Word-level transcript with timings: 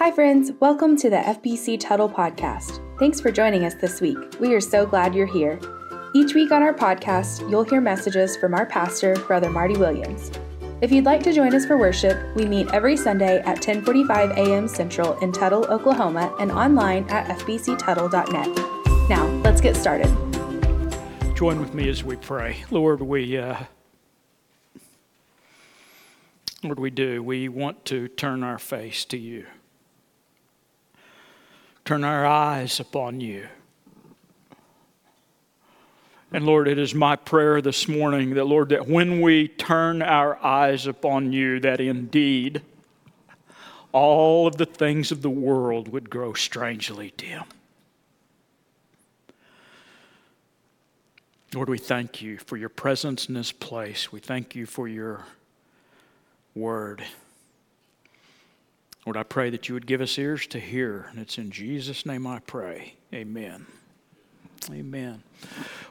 Hi, 0.00 0.10
friends. 0.10 0.50
Welcome 0.60 0.96
to 0.96 1.10
the 1.10 1.16
FBC 1.16 1.78
Tuttle 1.78 2.08
Podcast. 2.08 2.80
Thanks 2.98 3.20
for 3.20 3.30
joining 3.30 3.66
us 3.66 3.74
this 3.74 4.00
week. 4.00 4.16
We 4.40 4.54
are 4.54 4.60
so 4.60 4.86
glad 4.86 5.14
you're 5.14 5.26
here. 5.26 5.60
Each 6.14 6.32
week 6.32 6.52
on 6.52 6.62
our 6.62 6.72
podcast, 6.72 7.42
you'll 7.50 7.64
hear 7.64 7.82
messages 7.82 8.34
from 8.34 8.54
our 8.54 8.64
pastor, 8.64 9.14
Brother 9.26 9.50
Marty 9.50 9.76
Williams. 9.76 10.30
If 10.80 10.90
you'd 10.90 11.04
like 11.04 11.22
to 11.24 11.34
join 11.34 11.54
us 11.54 11.66
for 11.66 11.76
worship, 11.76 12.16
we 12.34 12.46
meet 12.46 12.72
every 12.72 12.96
Sunday 12.96 13.40
at 13.40 13.60
10:45 13.60 14.38
a.m. 14.38 14.68
Central 14.68 15.18
in 15.18 15.32
Tuttle, 15.32 15.66
Oklahoma, 15.66 16.34
and 16.40 16.50
online 16.50 17.04
at 17.10 17.26
fbctuttle.net. 17.38 19.10
Now, 19.10 19.26
let's 19.44 19.60
get 19.60 19.76
started. 19.76 20.08
Join 21.36 21.60
with 21.60 21.74
me 21.74 21.90
as 21.90 22.02
we 22.02 22.16
pray. 22.16 22.64
Lord, 22.70 23.02
we 23.02 23.36
uh, 23.36 23.64
Lord, 26.62 26.80
we 26.80 26.88
do. 26.88 27.22
We 27.22 27.50
want 27.50 27.84
to 27.84 28.08
turn 28.08 28.42
our 28.42 28.58
face 28.58 29.04
to 29.04 29.18
you 29.18 29.44
turn 31.90 32.04
our 32.04 32.24
eyes 32.24 32.78
upon 32.78 33.20
you. 33.20 33.48
And 36.30 36.46
Lord, 36.46 36.68
it 36.68 36.78
is 36.78 36.94
my 36.94 37.16
prayer 37.16 37.60
this 37.60 37.88
morning 37.88 38.34
that, 38.34 38.44
Lord, 38.44 38.68
that 38.68 38.86
when 38.86 39.20
we 39.20 39.48
turn 39.48 40.00
our 40.00 40.38
eyes 40.40 40.86
upon 40.86 41.32
you, 41.32 41.58
that 41.58 41.80
indeed 41.80 42.62
all 43.90 44.46
of 44.46 44.54
the 44.54 44.66
things 44.66 45.10
of 45.10 45.22
the 45.22 45.30
world 45.30 45.88
would 45.88 46.08
grow 46.08 46.32
strangely 46.32 47.12
dim. 47.16 47.42
Lord, 51.52 51.68
we 51.68 51.78
thank 51.78 52.22
you 52.22 52.38
for 52.38 52.56
your 52.56 52.68
presence 52.68 53.28
in 53.28 53.34
this 53.34 53.50
place. 53.50 54.12
We 54.12 54.20
thank 54.20 54.54
you 54.54 54.64
for 54.64 54.86
your 54.86 55.24
word. 56.54 57.02
Lord, 59.06 59.16
I 59.16 59.22
pray 59.22 59.48
that 59.48 59.66
you 59.66 59.74
would 59.74 59.86
give 59.86 60.02
us 60.02 60.18
ears 60.18 60.46
to 60.48 60.60
hear. 60.60 61.06
And 61.10 61.18
it's 61.18 61.38
in 61.38 61.50
Jesus' 61.50 62.04
name 62.04 62.26
I 62.26 62.40
pray. 62.40 62.96
Amen. 63.14 63.66
Amen. 64.70 65.22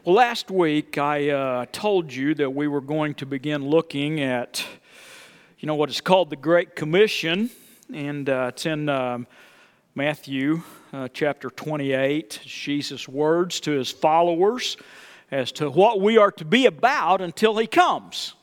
Well, 0.06 0.14
last 0.14 0.52
week 0.52 1.00
I 1.00 1.30
uh, 1.30 1.66
told 1.72 2.14
you 2.14 2.36
that 2.36 2.52
we 2.52 2.68
were 2.68 2.82
going 2.82 3.16
to 3.16 3.26
begin 3.26 3.68
looking 3.68 4.22
at, 4.22 4.64
you 5.58 5.66
know, 5.66 5.74
what 5.74 5.90
is 5.90 6.02
called 6.02 6.30
the 6.30 6.36
Great 6.36 6.76
Commission. 6.76 7.50
And 7.92 8.30
uh, 8.30 8.52
it's 8.54 8.68
in 8.68 8.90
um, 8.90 9.26
Matthew 9.96 10.62
uh, 10.94 11.08
chapter 11.12 11.50
28, 11.50 12.42
Jesus' 12.46 13.10
words 13.10 13.60
to 13.62 13.72
his 13.72 13.90
followers 13.90 14.78
as 15.32 15.52
to 15.54 15.72
what 15.72 16.00
we 16.00 16.20
are 16.20 16.32
to 16.34 16.46
be 16.46 16.68
about 16.68 17.22
until 17.22 17.58
he 17.58 17.66
comes. 17.66 18.36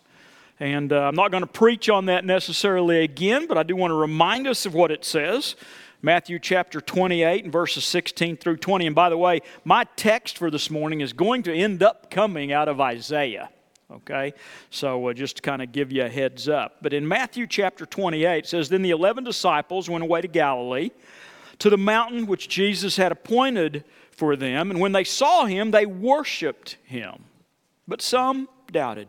And 0.58 0.92
uh, 0.92 1.00
I'm 1.00 1.14
not 1.14 1.30
going 1.30 1.42
to 1.42 1.46
preach 1.46 1.90
on 1.90 2.06
that 2.06 2.24
necessarily 2.24 3.02
again, 3.02 3.46
but 3.46 3.58
I 3.58 3.62
do 3.62 3.76
want 3.76 3.90
to 3.90 3.96
remind 3.96 4.46
us 4.46 4.64
of 4.64 4.74
what 4.74 4.90
it 4.90 5.04
says. 5.04 5.54
Matthew 6.00 6.38
chapter 6.38 6.80
28 6.80 7.44
and 7.44 7.52
verses 7.52 7.84
16 7.84 8.36
through 8.36 8.56
20. 8.58 8.86
And 8.86 8.94
by 8.94 9.10
the 9.10 9.18
way, 9.18 9.40
my 9.64 9.84
text 9.96 10.38
for 10.38 10.50
this 10.50 10.70
morning 10.70 11.00
is 11.00 11.12
going 11.12 11.42
to 11.44 11.54
end 11.54 11.82
up 11.82 12.10
coming 12.10 12.52
out 12.52 12.68
of 12.68 12.80
Isaiah. 12.80 13.50
Okay? 13.90 14.32
So 14.70 15.08
uh, 15.08 15.12
just 15.12 15.36
to 15.36 15.42
kind 15.42 15.62
of 15.62 15.72
give 15.72 15.92
you 15.92 16.04
a 16.04 16.08
heads 16.08 16.48
up. 16.48 16.76
But 16.80 16.92
in 16.92 17.06
Matthew 17.06 17.46
chapter 17.46 17.84
28, 17.84 18.38
it 18.38 18.46
says, 18.46 18.68
Then 18.68 18.82
the 18.82 18.91
11 18.91 19.24
disciples 19.24 19.91
went 19.91 20.04
away 20.04 20.20
to 20.22 20.28
Galilee, 20.28 20.91
to 21.58 21.70
the 21.70 21.78
mountain 21.78 22.26
which 22.26 22.48
Jesus 22.48 22.96
had 22.96 23.12
appointed 23.12 23.84
for 24.10 24.36
them. 24.36 24.70
And 24.70 24.80
when 24.80 24.92
they 24.92 25.04
saw 25.04 25.44
him, 25.44 25.70
they 25.70 25.86
worshiped 25.86 26.76
him. 26.84 27.24
But 27.86 28.02
some 28.02 28.48
doubted. 28.70 29.08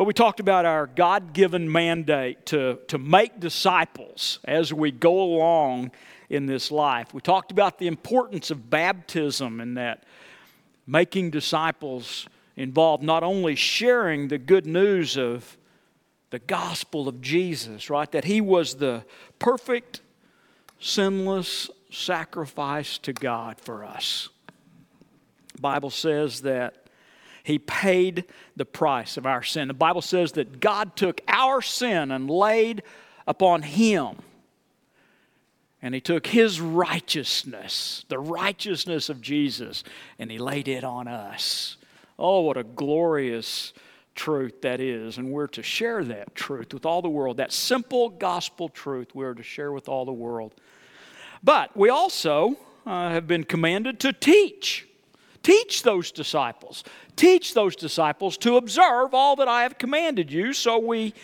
Well, 0.00 0.06
we 0.06 0.14
talked 0.14 0.40
about 0.40 0.64
our 0.64 0.86
God 0.86 1.34
given 1.34 1.70
mandate 1.70 2.46
to, 2.46 2.78
to 2.88 2.96
make 2.96 3.38
disciples 3.38 4.38
as 4.46 4.72
we 4.72 4.92
go 4.92 5.20
along 5.20 5.90
in 6.30 6.46
this 6.46 6.70
life. 6.70 7.12
We 7.12 7.20
talked 7.20 7.52
about 7.52 7.76
the 7.76 7.86
importance 7.86 8.50
of 8.50 8.70
baptism 8.70 9.60
and 9.60 9.76
that 9.76 10.04
making 10.86 11.32
disciples 11.32 12.26
involved 12.56 13.02
not 13.02 13.22
only 13.22 13.54
sharing 13.54 14.28
the 14.28 14.38
good 14.38 14.64
news 14.64 15.18
of 15.18 15.58
the 16.30 16.38
gospel 16.38 17.06
of 17.06 17.20
Jesus, 17.20 17.90
right? 17.90 18.10
That 18.10 18.24
he 18.24 18.40
was 18.40 18.76
the 18.76 19.04
perfect, 19.38 20.00
sinless 20.78 21.68
sacrifice 21.90 22.96
to 22.96 23.12
God 23.12 23.60
for 23.60 23.84
us. 23.84 24.30
The 25.52 25.60
Bible 25.60 25.90
says 25.90 26.40
that 26.40 26.79
he 27.42 27.58
paid 27.58 28.24
the 28.56 28.64
price 28.64 29.16
of 29.16 29.26
our 29.26 29.42
sin. 29.42 29.68
The 29.68 29.74
Bible 29.74 30.02
says 30.02 30.32
that 30.32 30.60
God 30.60 30.96
took 30.96 31.20
our 31.28 31.62
sin 31.62 32.10
and 32.10 32.30
laid 32.30 32.82
upon 33.26 33.62
Him. 33.62 34.16
And 35.82 35.94
He 35.94 36.00
took 36.00 36.26
His 36.26 36.60
righteousness, 36.60 38.04
the 38.08 38.18
righteousness 38.18 39.08
of 39.08 39.22
Jesus, 39.22 39.82
and 40.18 40.30
He 40.30 40.38
laid 40.38 40.68
it 40.68 40.84
on 40.84 41.08
us. 41.08 41.76
Oh, 42.18 42.40
what 42.40 42.58
a 42.58 42.64
glorious 42.64 43.72
truth 44.14 44.60
that 44.60 44.80
is. 44.80 45.16
And 45.16 45.30
we're 45.30 45.46
to 45.48 45.62
share 45.62 46.04
that 46.04 46.34
truth 46.34 46.74
with 46.74 46.84
all 46.84 47.00
the 47.00 47.08
world. 47.08 47.38
That 47.38 47.52
simple 47.52 48.10
gospel 48.10 48.68
truth 48.68 49.14
we're 49.14 49.32
to 49.32 49.42
share 49.42 49.72
with 49.72 49.88
all 49.88 50.04
the 50.04 50.12
world. 50.12 50.54
But 51.42 51.74
we 51.74 51.88
also 51.88 52.58
uh, 52.84 53.08
have 53.08 53.26
been 53.26 53.44
commanded 53.44 53.98
to 54.00 54.12
teach. 54.12 54.86
Teach 55.42 55.82
those 55.82 56.12
disciples. 56.12 56.84
Teach 57.16 57.54
those 57.54 57.76
disciples 57.76 58.36
to 58.38 58.56
observe 58.56 59.14
all 59.14 59.36
that 59.36 59.48
I 59.48 59.62
have 59.62 59.78
commanded 59.78 60.30
you. 60.30 60.52
So 60.52 60.78
we, 60.78 61.14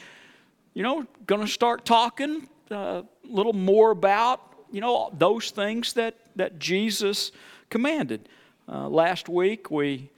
you 0.75 0.83
know, 0.83 1.07
going 1.27 1.43
to 1.43 1.47
start 1.47 1.85
talking 1.85 2.49
uh, 2.71 2.75
a 2.75 3.05
little 3.25 3.53
more 3.53 3.91
about, 3.91 4.41
you 4.71 4.81
know, 4.81 5.11
those 5.17 5.51
things 5.51 5.93
that, 5.95 6.17
that 6.37 6.59
Jesus 6.59 7.33
commanded. 7.71 8.29
Uh, 8.69 8.89
last 8.89 9.29
week 9.29 9.71
we 9.71 10.11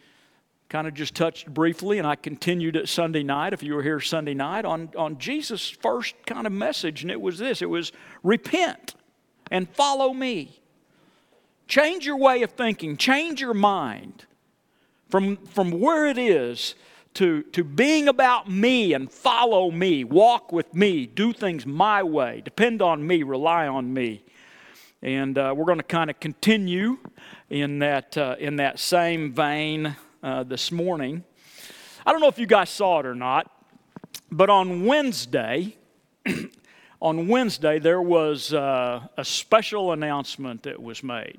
kind 0.69 0.87
of 0.87 0.95
just 0.95 1.15
touched 1.15 1.53
briefly, 1.53 1.99
and 1.99 2.07
I 2.07 2.15
continued 2.15 2.77
it 2.77 2.89
Sunday 2.89 3.23
night, 3.23 3.53
if 3.53 3.63
you 3.63 3.75
were 3.75 3.83
here 3.83 4.01
Sunday 4.01 4.35
night, 4.35 4.65
on, 4.65 4.91
on 4.97 5.19
Jesus' 5.19 5.69
first 5.69 6.15
kind 6.27 6.47
of 6.47 6.53
message, 6.53 7.03
and 7.03 7.11
it 7.11 7.21
was 7.21 7.39
this 7.39 7.63
it 7.63 7.71
was 7.71 7.93
repent 8.23 8.95
and 9.51 9.69
follow 9.69 10.13
me. 10.13 10.58
Change 11.69 12.07
your 12.07 12.17
way 12.17 12.43
of 12.43 12.53
thinking, 12.53 12.97
change 12.97 13.43
your 13.43 13.53
mind 13.53 14.25
from, 15.11 15.37
from 15.37 15.71
where 15.71 16.07
it 16.07 16.17
is 16.17 16.75
to, 17.15 17.43
to 17.43 17.63
being 17.63 18.09
about 18.09 18.51
me 18.51 18.95
and 18.95 19.13
follow 19.13 19.71
me, 19.71 20.03
walk 20.03 20.51
with 20.51 20.73
me, 20.75 21.05
do 21.05 21.33
things 21.35 21.67
my 21.67 22.03
way, 22.03 22.41
depend 22.43 22.81
on 22.81 23.07
me, 23.07 23.23
rely 23.23 23.67
on 23.67 23.93
me. 23.93 24.25
And 25.03 25.37
uh, 25.37 25.53
we're 25.55 25.67
going 25.67 25.79
to 25.79 25.85
kind 25.85 26.09
of 26.09 26.19
continue 26.21 26.99
in 27.51 27.81
that, 27.81 28.17
uh, 28.17 28.37
in 28.39 28.57
that 28.57 28.79
same 28.79 29.33
vein 29.33 29.95
uh, 30.23 30.45
this 30.45 30.73
morning. 30.73 31.23
I 32.07 32.13
don't 32.13 32.23
know 32.23 32.29
if 32.29 32.39
you 32.39 32.47
guys 32.47 32.71
saw 32.71 33.01
it 33.01 33.07
or 33.07 33.15
not, 33.15 33.51
but 34.31 34.49
on 34.49 34.87
Wednesday, 34.87 35.77
on 37.03 37.29
Wednesday, 37.29 37.79
there 37.79 38.01
was 38.01 38.55
uh, 38.55 39.07
a 39.19 39.25
special 39.25 39.93
announcement 39.93 40.63
that 40.63 40.83
was 40.83 41.03
made. 41.03 41.39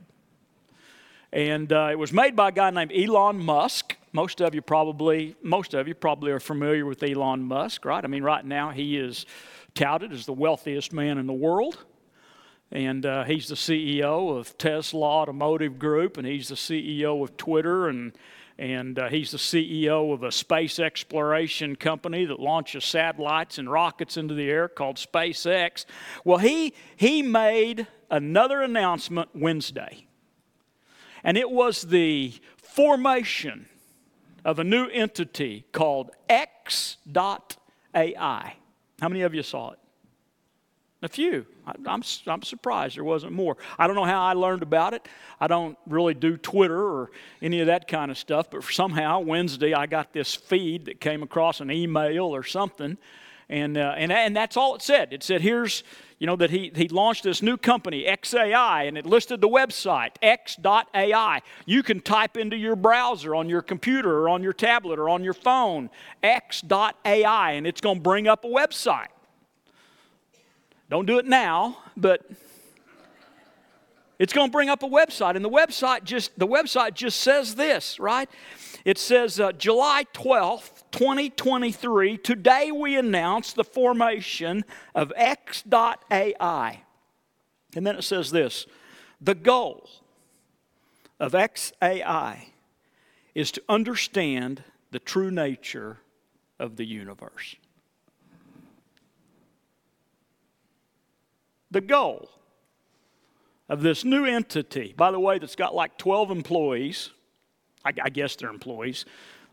And 1.32 1.72
uh, 1.72 1.90
it 1.92 2.00
was 2.00 2.12
made 2.12 2.36
by 2.36 2.50
a 2.50 2.52
guy 2.52 2.72
named 2.72 2.92
Elon 2.92 3.40
Musk. 3.40 3.96
Most 4.12 4.42
of 4.42 4.56
you 4.56 4.64
probably, 4.64 5.36
most 5.44 5.76
of 5.76 5.88
you 5.88 5.94
probably 5.94 6.32
are 6.32 6.40
familiar 6.40 6.86
with 6.86 7.04
Elon 7.04 7.44
Musk, 7.44 7.86
right? 7.86 8.04
I 8.04 8.08
mean, 8.08 8.24
right 8.24 8.44
now 8.44 8.72
he 8.72 8.98
is 8.98 9.28
touted 9.76 10.12
as 10.12 10.26
the 10.26 10.34
wealthiest 10.34 10.92
man 10.92 11.20
in 11.20 11.28
the 11.28 11.34
world. 11.34 11.86
And 12.72 13.06
uh, 13.06 13.24
he's 13.24 13.48
the 13.48 13.56
CEO 13.56 14.38
of 14.38 14.58
Tesla 14.58 15.06
Automotive 15.06 15.78
Group, 15.78 16.18
and 16.18 16.26
he's 16.26 16.50
the 16.50 16.56
CEO 16.56 17.24
of 17.24 17.36
Twitter, 17.36 17.88
and, 17.88 18.14
and 18.60 18.98
uh, 18.98 19.10
he's 19.10 19.32
the 19.32 19.38
CEO 19.38 20.14
of 20.14 20.22
a 20.22 20.32
space 20.32 20.78
exploration 20.78 21.76
company 21.76 22.26
that 22.26 22.40
launches 22.40 22.86
satellites 22.86 23.58
and 23.58 23.72
rockets 23.72 24.18
into 24.18 24.36
the 24.36 24.50
air 24.50 24.68
called 24.68 24.98
SpaceX. 24.98 25.86
Well, 26.24 26.38
he, 26.38 26.74
he 26.96 27.24
made 27.24 27.88
another 28.12 28.62
announcement 28.62 29.30
Wednesday 29.34 30.06
and 31.24 31.38
it 31.38 31.50
was 31.50 31.84
the 31.84 32.34
formation 32.58 33.68
of 34.46 34.60
a 34.60 34.64
new 34.64 34.88
entity 34.88 35.66
called 35.72 36.12
X.AI. 36.30 36.96
How 39.02 39.10
many 39.10 39.22
of 39.22 39.34
you 39.34 39.44
saw 39.44 39.72
it? 39.72 39.80
A 41.02 41.08
few. 41.08 41.46
I, 41.66 41.74
I'm, 41.86 42.04
I'm 42.28 42.42
surprised 42.42 42.98
there 42.98 43.04
wasn't 43.04 43.32
more. 43.32 43.56
I 43.78 43.88
don't 43.88 43.96
know 43.96 44.04
how 44.04 44.22
I 44.22 44.34
learned 44.34 44.64
about 44.64 44.94
it. 44.94 45.08
I 45.40 45.48
don't 45.48 45.78
really 45.88 46.14
do 46.14 46.36
Twitter 46.36 46.82
or 46.82 47.12
any 47.42 47.62
of 47.62 47.68
that 47.68 47.88
kind 47.88 48.12
of 48.12 48.18
stuff, 48.18 48.50
but 48.52 48.64
somehow 48.66 49.20
Wednesday 49.20 49.74
I 49.74 49.86
got 49.86 50.12
this 50.12 50.36
feed 50.36 50.86
that 50.86 51.00
came 51.00 51.24
across 51.24 51.62
an 51.62 51.72
email 51.72 52.36
or 52.36 52.44
something, 52.44 52.98
and, 53.50 53.78
uh, 53.78 53.96
and, 53.98 54.12
and 54.12 54.36
that's 54.36 54.56
all 54.56 54.76
it 54.76 54.82
said. 54.82 55.12
It 55.12 55.24
said, 55.24 55.42
here's, 55.42 55.84
you 56.20 56.28
know, 56.28 56.36
that 56.36 56.52
he, 56.52 56.72
he 56.76 56.88
launched 56.88 57.24
this 57.24 57.42
new 57.42 57.58
company, 57.58 58.06
XAI, 58.06 58.88
and 58.88 58.98
it 58.98 59.06
listed 59.08 59.42
the 59.42 59.50
website, 59.50 60.12
x.ai. 60.22 61.42
You 61.66 61.82
can 61.82 62.00
type 62.00 62.38
into 62.38 62.56
your 62.56 62.76
browser 62.76 63.34
on 63.34 63.50
your 63.50 63.64
computer 63.64 64.20
or 64.20 64.30
on 64.30 64.44
your 64.44 64.54
tablet 64.54 65.00
or 65.00 65.10
on 65.10 65.24
your 65.24 65.34
phone, 65.34 65.90
x.ai, 66.22 67.52
and 67.52 67.66
it's 67.66 67.82
going 67.82 67.98
to 67.98 68.04
bring 68.04 68.28
up 68.28 68.46
a 68.46 68.50
website. 68.50 69.08
Don't 70.90 71.08
do 71.08 71.18
it 71.18 71.26
now, 71.26 71.78
but 71.98 72.30
it's 74.20 74.34
going 74.34 74.50
to 74.50 74.52
bring 74.52 74.70
up 74.70 74.84
a 74.84 74.88
website 74.88 75.36
and 75.36 75.46
the 75.46 75.50
website 75.50 76.04
just 76.04 76.38
the 76.38 76.48
website 76.48 76.94
just 76.94 77.22
says 77.22 77.56
this 77.56 78.00
right 78.00 78.30
it 78.84 78.98
says 78.98 79.40
uh, 79.40 79.54
july 79.54 80.04
12th 80.14 80.79
2023 80.92 82.18
today 82.18 82.72
we 82.72 82.98
announce 82.98 83.54
the 83.54 83.64
formation 83.64 84.64
of 84.96 85.12
x.ai 85.16 86.82
and 87.76 87.88
then 87.88 87.96
it 87.96 88.04
says 88.04 88.32
this 88.32 88.66
the 89.22 89.36
goal 89.36 89.90
of 91.20 91.34
xai 91.34 92.46
is 93.36 93.52
to 93.52 93.62
understand 93.70 94.64
the 94.92 95.00
true 95.00 95.32
nature 95.32 95.98
of 96.60 96.76
the 96.76 96.86
universe 96.86 97.56
the 101.72 101.82
goal 101.82 102.30
of 103.70 103.82
this 103.82 104.04
new 104.04 104.26
entity, 104.26 104.94
by 104.98 105.12
the 105.12 105.20
way, 105.20 105.38
that's 105.38 105.56
got 105.56 105.76
like 105.76 105.98
12 105.98 106.32
employees. 106.32 107.12
I, 107.86 108.10
guess 108.10 108.36
they're 108.36 108.50
employees. 108.50 109.06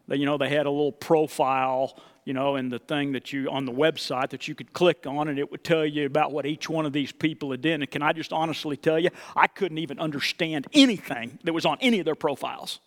They, 0.08 0.17
you 0.17 0.26
know, 0.26 0.38
they 0.38 0.49
had 0.49 0.67
a 0.67 0.70
little 0.70 0.93
profile, 0.93 1.99
you 2.25 2.32
know, 2.32 2.56
in 2.56 2.69
the 2.69 2.79
thing 2.79 3.12
that 3.12 3.32
you, 3.32 3.49
on 3.50 3.64
the 3.64 3.73
website 3.73 4.31
that 4.31 4.49
you 4.49 4.55
could 4.55 4.73
click 4.73 5.06
on 5.06 5.29
and 5.29 5.38
it 5.38 5.50
would 5.50 5.64
tell 5.64 5.85
you 5.85 6.06
about 6.06 6.32
what 6.32 6.47
each 6.47 6.69
one 6.69 6.87
of 6.87 6.93
these 6.93 7.12
people 7.12 7.50
had 7.50 7.62
done. 7.62 7.82
And 7.82 7.91
can 7.91 8.03
I 8.03 8.12
just 8.12 8.32
honestly 8.32 8.76
tell 8.76 8.99
you, 8.99 9.11
I 9.35 9.47
couldn't 9.47 9.79
even 9.79 9.99
understand 9.99 10.67
anything 10.73 11.38
that 11.44 11.53
was 11.53 11.67
on 11.67 11.79
any 11.81 11.99
of 11.99 12.05
their 12.05 12.14
profiles. 12.14 12.81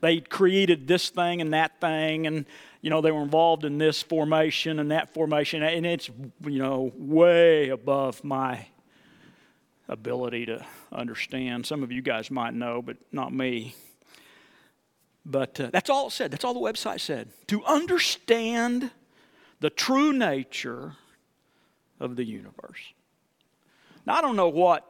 They 0.00 0.20
created 0.20 0.88
this 0.88 1.10
thing 1.10 1.40
and 1.40 1.52
that 1.52 1.80
thing 1.80 2.26
and 2.26 2.46
you 2.82 2.90
know, 2.90 3.00
they 3.00 3.12
were 3.12 3.22
involved 3.22 3.64
in 3.64 3.78
this 3.78 4.02
formation 4.02 4.80
and 4.80 4.90
that 4.90 5.14
formation, 5.14 5.62
and 5.62 5.86
it's, 5.86 6.10
you 6.44 6.58
know, 6.58 6.92
way 6.96 7.68
above 7.68 8.22
my 8.24 8.66
ability 9.88 10.46
to 10.46 10.66
understand. 10.90 11.64
Some 11.64 11.84
of 11.84 11.92
you 11.92 12.02
guys 12.02 12.28
might 12.30 12.54
know, 12.54 12.82
but 12.82 12.96
not 13.12 13.32
me. 13.32 13.76
But 15.24 15.60
uh, 15.60 15.70
that's 15.72 15.88
all 15.88 16.08
it 16.08 16.12
said. 16.12 16.30
That's 16.30 16.44
all 16.44 16.54
the 16.54 16.60
website 16.60 17.00
said. 17.00 17.28
To 17.48 17.64
understand 17.64 18.90
the 19.60 19.70
true 19.70 20.12
nature 20.12 20.96
of 22.00 22.16
the 22.16 22.24
universe. 22.24 22.80
Now, 24.04 24.14
I 24.16 24.20
don't 24.20 24.34
know 24.34 24.48
what, 24.48 24.84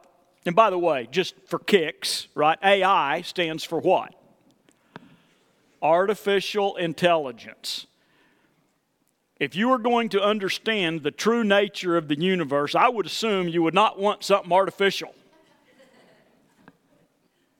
and 0.45 0.55
by 0.55 0.71
the 0.71 0.79
way, 0.79 1.07
just 1.11 1.35
for 1.45 1.59
kicks, 1.59 2.27
right? 2.33 2.57
AI 2.63 3.21
stands 3.21 3.63
for 3.63 3.79
what? 3.79 4.15
artificial 5.83 6.77
intelligence. 6.77 7.85
If 9.39 9.55
you 9.55 9.67
were 9.67 9.77
going 9.77 10.09
to 10.09 10.21
understand 10.21 11.03
the 11.03 11.11
true 11.11 11.43
nature 11.43 11.97
of 11.97 12.07
the 12.07 12.17
universe, 12.19 12.73
I 12.73 12.87
would 12.87 13.05
assume 13.05 13.49
you 13.49 13.61
would 13.61 13.73
not 13.73 13.99
want 13.99 14.23
something 14.23 14.51
artificial. 14.51 15.13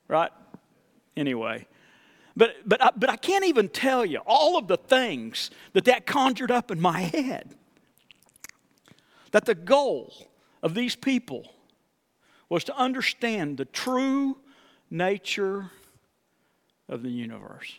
right? 0.07 0.31
Anyway. 1.17 1.67
But, 2.35 2.55
but, 2.65 2.83
I, 2.83 2.89
but 2.95 3.09
I 3.09 3.15
can't 3.15 3.45
even 3.45 3.69
tell 3.69 4.05
you 4.05 4.19
all 4.25 4.57
of 4.57 4.67
the 4.67 4.77
things 4.77 5.51
that 5.73 5.85
that 5.85 6.05
conjured 6.05 6.51
up 6.51 6.71
in 6.71 6.81
my 6.81 7.01
head. 7.01 7.53
That 9.31 9.45
the 9.45 9.55
goal 9.55 10.13
of 10.61 10.73
these 10.73 10.95
people 10.95 11.53
was 12.49 12.63
to 12.65 12.75
understand 12.77 13.57
the 13.57 13.65
true 13.65 14.37
nature 14.89 15.71
of 16.89 17.03
the 17.03 17.09
universe. 17.09 17.75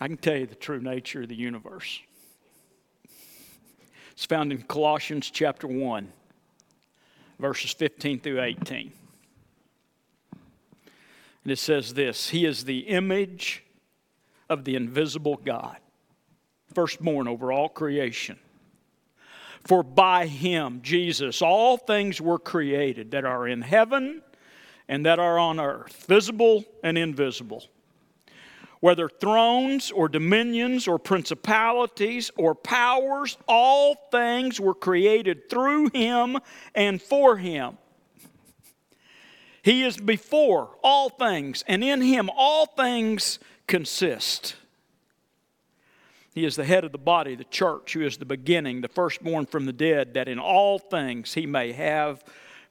I 0.00 0.06
can 0.06 0.16
tell 0.16 0.36
you 0.36 0.46
the 0.46 0.54
true 0.54 0.80
nature 0.80 1.22
of 1.22 1.28
the 1.28 1.34
universe. 1.34 2.00
It's 4.12 4.24
found 4.24 4.52
in 4.52 4.62
Colossians 4.62 5.30
chapter 5.30 5.66
1, 5.66 6.12
verses 7.38 7.72
15 7.72 8.20
through 8.20 8.42
18. 8.42 8.92
And 11.44 11.52
it 11.52 11.58
says 11.58 11.94
this 11.94 12.30
He 12.30 12.44
is 12.44 12.64
the 12.64 12.80
image 12.80 13.64
of 14.48 14.64
the 14.64 14.76
invisible 14.76 15.36
God, 15.36 15.76
firstborn 16.74 17.28
over 17.28 17.52
all 17.52 17.68
creation. 17.68 18.38
For 19.66 19.82
by 19.82 20.26
him, 20.26 20.80
Jesus, 20.82 21.42
all 21.42 21.76
things 21.76 22.20
were 22.20 22.38
created 22.38 23.10
that 23.10 23.24
are 23.24 23.46
in 23.46 23.60
heaven 23.60 24.22
and 24.88 25.04
that 25.04 25.18
are 25.18 25.38
on 25.38 25.60
earth, 25.60 26.06
visible 26.06 26.64
and 26.82 26.96
invisible 26.96 27.64
whether 28.80 29.08
thrones 29.08 29.90
or 29.90 30.08
dominions 30.08 30.86
or 30.86 30.98
principalities 30.98 32.30
or 32.36 32.54
powers, 32.54 33.36
all 33.48 33.96
things 34.10 34.60
were 34.60 34.74
created 34.74 35.50
through 35.50 35.90
him 35.90 36.38
and 36.74 37.02
for 37.02 37.36
him. 37.36 37.78
He 39.62 39.82
is 39.82 39.96
before 39.96 40.76
all 40.82 41.10
things, 41.10 41.64
and 41.66 41.82
in 41.82 42.00
him 42.00 42.30
all 42.34 42.66
things 42.66 43.38
consist. 43.66 44.54
He 46.34 46.44
is 46.44 46.54
the 46.54 46.64
head 46.64 46.84
of 46.84 46.92
the 46.92 46.98
body, 46.98 47.34
the 47.34 47.44
church, 47.44 47.94
who 47.94 48.02
is 48.02 48.16
the 48.16 48.24
beginning, 48.24 48.80
the 48.80 48.88
firstborn 48.88 49.46
from 49.46 49.66
the 49.66 49.72
dead, 49.72 50.14
that 50.14 50.28
in 50.28 50.38
all 50.38 50.78
things 50.78 51.34
he 51.34 51.46
may 51.46 51.72
have 51.72 52.24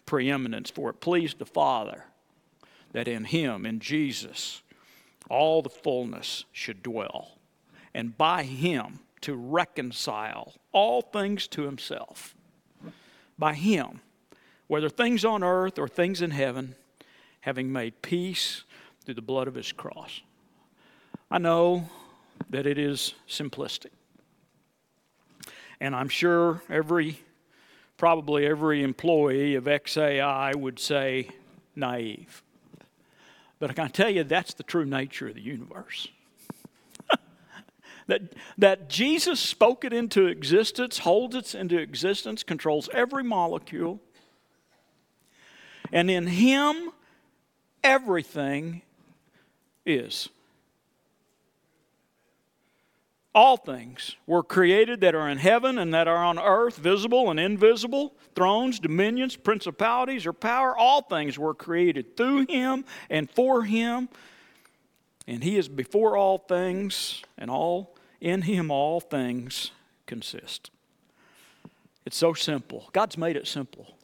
preeminence. 0.06 0.70
For 0.70 0.90
it 0.90 1.02
pleased 1.02 1.38
the 1.38 1.46
Father 1.46 2.06
that 2.94 3.10
in 3.10 3.26
him, 3.26 3.66
in 3.66 3.80
Jesus, 3.80 4.62
all 5.30 5.62
the 5.62 5.70
fullness 5.70 6.46
should 6.52 6.84
dwell, 6.84 7.40
and 7.94 8.18
by 8.18 8.44
him 8.44 9.00
to 9.22 9.36
reconcile 9.36 10.54
all 10.72 11.02
things 11.02 11.48
to 11.48 11.64
himself. 11.64 12.36
By 13.38 13.54
him, 13.54 14.02
whether 14.68 14.90
things 14.90 15.24
on 15.26 15.44
earth 15.44 15.80
or 15.80 15.88
things 15.88 16.22
in 16.22 16.32
heaven, 16.32 16.76
having 17.42 17.72
made 17.72 18.02
peace 18.02 18.64
through 19.04 19.16
the 19.16 19.22
blood 19.22 19.48
of 19.48 19.56
his 19.56 19.72
cross. 19.72 20.22
I 21.32 21.38
know 21.38 21.90
that 22.50 22.66
it 22.66 22.78
is 22.78 23.14
simplistic. 23.28 23.92
And 25.80 25.96
I'm 25.96 26.10
sure 26.10 26.62
every, 26.70 27.20
probably 27.98 28.46
every 28.46 28.84
employee 28.84 29.56
of 29.56 29.66
XAI 29.66 30.56
would 30.56 30.80
say 30.80 31.30
naive. 31.76 32.44
But 33.60 33.72
I 33.72 33.74
can 33.74 33.90
tell 33.90 34.10
you 34.10 34.24
that's 34.24 34.54
the 34.54 34.64
true 34.64 34.86
nature 34.86 35.28
of 35.28 35.36
the 35.36 35.42
universe. 35.42 36.08
that, 38.08 38.22
that 38.58 38.90
Jesus 38.90 39.40
spoke 39.40 39.84
it 39.84 39.94
into 39.94 40.28
existence, 40.28 41.00
holds 41.00 41.36
it 41.36 41.56
into 41.56 41.78
existence, 41.78 42.44
controls 42.44 42.90
every 42.94 43.24
molecule. 43.24 44.00
And 45.92 46.12
in 46.12 46.28
Him, 46.28 46.92
everything 47.84 48.84
is. 49.86 50.30
All 53.38 53.56
things 53.56 54.16
were 54.26 54.42
created 54.42 55.02
that 55.02 55.14
are 55.14 55.30
in 55.30 55.38
heaven 55.38 55.78
and 55.78 55.94
that 55.94 56.08
are 56.08 56.26
on 56.26 56.40
earth, 56.40 56.78
visible 56.78 57.30
and 57.30 57.40
invisible, 57.40 58.16
thrones, 58.34 58.80
dominions, 58.80 59.36
principalities, 59.36 60.26
or 60.26 60.34
power. 60.34 60.76
All 60.76 61.04
things 61.04 61.38
were 61.38 61.54
created 61.54 62.18
through 62.18 62.48
him 62.48 62.84
and 63.12 63.30
for 63.30 63.62
him. 63.62 64.10
And 65.28 65.44
he 65.44 65.56
is 65.56 65.70
before 65.70 66.18
all 66.18 66.40
things, 66.40 67.22
and 67.38 67.52
all 67.52 67.96
in 68.20 68.42
him 68.42 68.72
all 68.72 69.00
things 69.00 69.70
consist. 70.08 70.72
It's 72.08 72.18
so 72.18 72.34
simple. 72.34 72.90
God's 72.92 73.20
made 73.20 73.36
it 73.36 73.46
simple. 73.46 73.97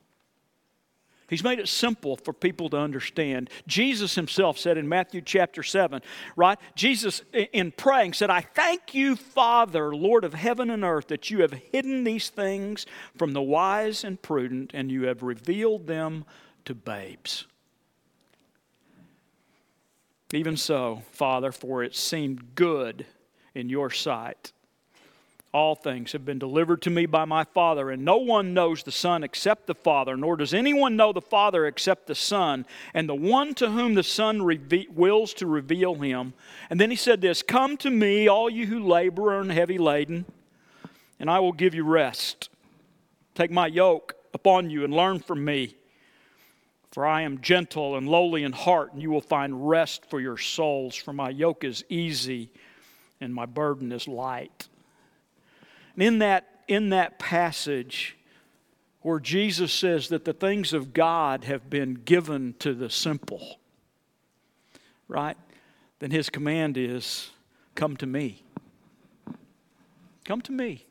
He's 1.30 1.44
made 1.44 1.60
it 1.60 1.68
simple 1.68 2.16
for 2.16 2.34
people 2.34 2.70
to 2.70 2.78
understand. 2.78 3.50
Jesus 3.68 4.16
himself 4.16 4.58
said 4.58 4.78
in 4.78 4.88
Matthew 4.88 5.22
chapter 5.22 5.64
7, 5.64 6.02
right? 6.36 6.60
Jesus, 6.76 7.24
in 7.34 7.72
praying, 7.72 8.14
said, 8.14 8.30
I 8.30 8.42
thank 8.42 8.94
you, 8.94 9.16
Father, 9.16 9.96
Lord 9.96 10.24
of 10.24 10.34
heaven 10.34 10.70
and 10.70 10.84
earth, 10.84 11.08
that 11.08 11.32
you 11.32 11.42
have 11.42 11.54
hidden 11.54 12.04
these 12.04 12.30
things 12.30 12.86
from 13.18 13.34
the 13.34 13.42
wise 13.42 14.04
and 14.04 14.22
prudent, 14.22 14.72
and 14.74 14.92
you 14.92 15.08
have 15.08 15.24
revealed 15.24 15.88
them 15.88 16.26
to 16.66 16.76
babes. 16.76 17.48
Even 20.34 20.56
so, 20.56 21.04
Father, 21.12 21.52
for 21.52 21.84
it 21.84 21.96
seemed 21.96 22.56
good 22.56 23.06
in 23.54 23.70
your 23.70 23.90
sight. 23.90 24.53
All 25.54 25.76
things 25.76 26.14
have 26.14 26.26
been 26.26 26.40
delivered 26.40 26.82
to 26.82 26.90
me 26.90 27.06
by 27.06 27.26
my 27.26 27.44
Father, 27.44 27.92
and 27.92 28.04
no 28.04 28.18
one 28.18 28.56
knows 28.56 28.82
the 28.82 28.92
Son 28.92 29.24
except 29.24 29.68
the 29.68 29.76
Father, 29.76 30.18
nor 30.18 30.36
does 30.36 30.52
anyone 30.52 30.96
know 30.96 31.14
the 31.14 31.22
Father 31.22 31.68
except 31.68 32.08
the 32.08 32.16
Son, 32.16 32.66
and 32.96 33.08
the 33.08 33.14
one 33.14 33.54
to 33.56 33.70
whom 33.70 33.94
the 33.94 34.02
Son 34.02 34.42
reve- 34.42 34.90
wills 34.90 35.32
to 35.36 35.46
reveal 35.46 35.94
him. 35.94 36.34
And 36.72 36.82
then 36.82 36.90
he 36.90 36.96
said 36.96 37.22
this 37.22 37.44
Come 37.44 37.78
to 37.78 37.92
me, 37.92 38.28
all 38.28 38.50
you 38.50 38.66
who 38.66 38.80
labor 38.80 39.40
and 39.40 39.52
heavy 39.52 39.78
laden, 39.78 40.26
and 41.20 41.30
I 41.30 41.40
will 41.40 41.54
give 41.54 41.76
you 41.76 41.84
rest. 41.84 42.50
Take 43.36 43.52
my 43.52 43.68
yoke 43.68 44.16
upon 44.34 44.72
you 44.72 44.84
and 44.84 44.92
learn 44.92 45.20
from 45.20 45.46
me. 45.46 45.76
For 46.92 47.06
I 47.06 47.22
am 47.22 47.42
gentle 47.42 47.96
and 47.96 48.10
lowly 48.10 48.44
in 48.44 48.54
heart, 48.54 48.94
and 48.94 49.02
you 49.04 49.12
will 49.12 49.22
find 49.22 49.70
rest 49.70 50.10
for 50.10 50.20
your 50.20 50.38
souls. 50.38 50.96
For 50.96 51.14
my 51.14 51.30
yoke 51.30 51.64
is 51.64 51.84
easy 51.90 52.50
and 53.22 53.34
my 53.34 53.46
burden 53.46 53.92
is 53.92 54.08
light. 54.08 54.68
And 55.94 56.04
in 56.04 56.20
that, 56.20 56.48
in 56.68 56.90
that 56.90 57.20
passage, 57.20 58.18
where 59.02 59.20
Jesus 59.20 59.72
says 59.72 60.08
that 60.10 60.26
the 60.26 60.34
things 60.34 60.74
of 60.74 60.94
God 60.94 61.44
have 61.44 61.70
been 61.70 61.94
given 61.94 62.56
to 62.60 62.74
the 62.74 62.90
simple, 62.90 63.60
right? 65.08 65.38
Then 66.00 66.10
his 66.12 66.30
command 66.30 66.78
is 66.78 67.32
come 67.76 67.98
to 67.98 68.06
me. 68.06 68.44
Come 70.24 70.42
to 70.42 70.52
me. 70.52 70.86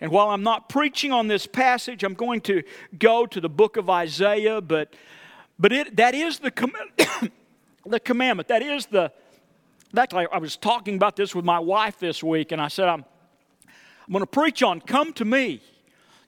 And 0.00 0.10
while 0.10 0.30
I'm 0.30 0.42
not 0.42 0.68
preaching 0.68 1.12
on 1.12 1.28
this 1.28 1.46
passage, 1.46 2.02
I'm 2.02 2.14
going 2.14 2.40
to 2.42 2.62
go 2.98 3.24
to 3.24 3.40
the 3.40 3.48
book 3.48 3.76
of 3.76 3.88
Isaiah, 3.88 4.60
but, 4.60 4.92
but 5.58 5.72
it, 5.72 5.96
that 5.96 6.14
is 6.14 6.40
the, 6.40 6.50
com- 6.50 6.72
the 7.86 8.00
commandment. 8.00 8.48
That 8.48 8.62
is 8.62 8.86
the, 8.86 9.12
that 9.92 10.12
I 10.12 10.38
was 10.38 10.56
talking 10.56 10.96
about 10.96 11.16
this 11.16 11.34
with 11.34 11.44
my 11.44 11.60
wife 11.60 11.98
this 11.98 12.22
week, 12.22 12.52
and 12.52 12.60
I 12.60 12.68
said, 12.68 12.88
I'm, 12.88 13.04
I'm 14.06 14.12
going 14.12 14.22
to 14.22 14.26
preach 14.26 14.62
on 14.62 14.80
come 14.80 15.12
to 15.14 15.24
me. 15.24 15.62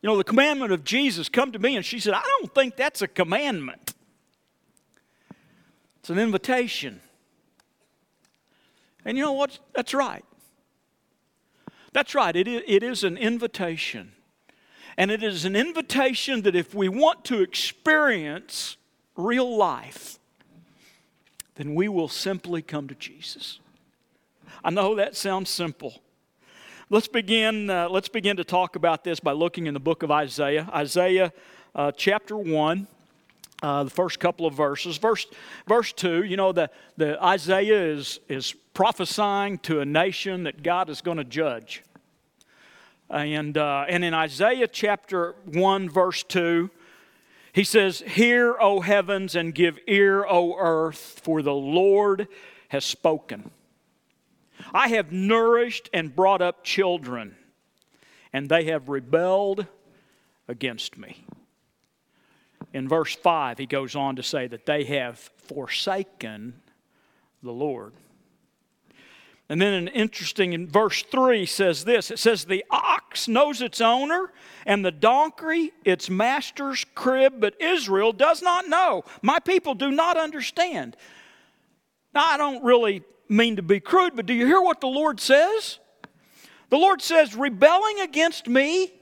You 0.03 0.09
know, 0.09 0.17
the 0.17 0.25
commandment 0.25 0.73
of 0.73 0.85
Jesus, 0.85 1.29
come 1.29 1.53
to 1.53 1.59
me. 1.59 1.77
And 1.77 1.85
she 1.85 1.99
said, 1.99 2.15
I 2.15 2.23
don't 2.41 2.55
think 2.55 2.77
that's 2.77 3.03
a 3.03 3.09
commandment, 3.09 3.95
it's 6.01 6.11
an 6.11 6.19
invitation. 6.19 7.01
And 9.07 9.19
you 9.19 9.25
know 9.25 9.33
what? 9.33 9.59
That's 9.75 9.93
right. 9.93 10.25
That's 11.93 12.15
right, 12.15 12.35
it 12.35 12.83
is 12.83 13.05
an 13.05 13.17
invitation. 13.17 14.13
And 14.97 15.11
it 15.11 15.23
is 15.23 15.45
an 15.45 15.57
invitation 15.57 16.43
that 16.43 16.55
if 16.55 16.75
we 16.75 16.89
want 16.89 17.25
to 17.27 17.41
experience 17.41 18.77
real 19.17 19.57
life, 19.57 20.19
then 21.57 21.75
we 21.75 21.89
will 21.89 22.09
simply 22.09 22.63
come 22.63 22.89
to 22.89 22.95
Jesus. 22.95 23.61
I 24.65 24.71
know 24.71 24.95
that 24.95 25.17
sounds 25.17 25.51
simple. 25.51 26.03
Let's 26.95 27.09
begin, 27.09 27.71
uh, 27.71 27.89
let's 27.89 28.09
begin 28.09 28.37
to 28.37 28.45
talk 28.45 28.77
about 28.77 29.03
this 29.03 29.19
by 29.19 29.33
looking 29.33 29.67
in 29.67 29.75
the 29.75 29.81
book 29.81 30.05
of 30.05 30.13
Isaiah. 30.13 30.71
Isaiah 30.73 31.33
uh, 31.75 31.91
chapter 31.91 32.37
1. 32.37 32.87
Uh, 33.61 33.83
the 33.83 33.91
first 33.91 34.21
couple 34.21 34.47
of 34.47 34.55
verses. 34.55 34.97
Verse, 34.97 35.27
verse 35.67 35.93
2, 35.93 36.23
you 36.23 36.37
know, 36.37 36.53
the, 36.53 36.71
the 36.97 37.21
Isaiah 37.21 37.83
is, 37.83 38.21
is 38.29 38.55
prophesying 38.75 39.59
to 39.65 39.81
a 39.81 39.85
nation 39.85 40.45
that 40.45 40.63
God 40.63 40.89
is 40.89 41.01
going 41.01 41.17
to 41.17 41.25
judge. 41.25 41.83
And, 43.11 43.59
uh, 43.59 43.87
and 43.89 44.05
in 44.05 44.15
Isaiah 44.15 44.69
chapter 44.69 45.35
1, 45.47 45.91
verse 45.91 46.23
2, 46.23 46.71
he 47.53 47.65
says, 47.65 48.05
Hear, 48.07 48.55
O 48.61 48.83
heavens, 48.83 49.35
and 49.35 49.53
give 49.53 49.81
ear, 49.89 50.25
O 50.25 50.57
earth, 50.57 51.21
for 51.25 51.43
the 51.43 51.55
Lord 51.55 52.29
has 52.69 52.85
spoken. 52.85 53.51
I 54.73 54.89
have 54.89 55.13
nourished 55.13 55.91
and 55.93 56.15
brought 56.15 56.43
up 56.43 56.65
children, 56.65 57.37
and 58.33 58.49
they 58.49 58.65
have 58.65 58.89
rebelled 58.89 59.67
against 60.49 60.97
me. 60.97 61.27
In 62.73 62.89
verse 62.89 63.15
5, 63.15 63.59
he 63.59 63.67
goes 63.67 63.95
on 63.95 64.17
to 64.17 64.23
say 64.23 64.47
that 64.49 64.67
they 64.67 64.85
have 64.85 65.19
forsaken 65.19 66.61
the 67.43 67.53
Lord. 67.53 67.93
And 69.49 69.61
then 69.61 69.75
an 69.75 69.89
interesting 69.89 70.55
in 70.55 70.69
verse 70.69 71.03
3 71.03 71.45
says 71.47 71.85
this 71.85 72.11
it 72.11 72.19
says, 72.19 72.45
The 72.45 72.65
ox 72.71 73.29
knows 73.29 73.61
its 73.61 73.81
owner, 73.81 74.33
and 74.67 74.85
the 74.85 74.91
donkey 74.91 75.73
its 75.85 76.09
master's 76.09 76.85
crib, 76.95 77.35
but 77.39 77.61
Israel 77.61 78.13
does 78.13 78.43
not 78.43 78.69
know. 78.69 79.05
My 79.23 79.39
people 79.39 79.75
do 79.75 79.91
not 79.91 80.17
understand. 80.17 80.97
Now, 82.15 82.27
I 82.27 82.37
don't 82.37 82.65
really 82.65 83.03
mean 83.29 83.57
to 83.57 83.63
be 83.63 83.81
crude, 83.81 84.15
but 84.15 84.27
do 84.27 84.35
you 84.35 84.47
hear 84.47 84.61
what 84.61 84.81
the 84.81 84.87
Lord 84.87 85.21
says? 85.21 85.79
The 86.71 86.77
Lord 86.77 87.03
says, 87.03 87.35
rebelling 87.35 88.01
against 88.01 88.49
me, 88.49 88.93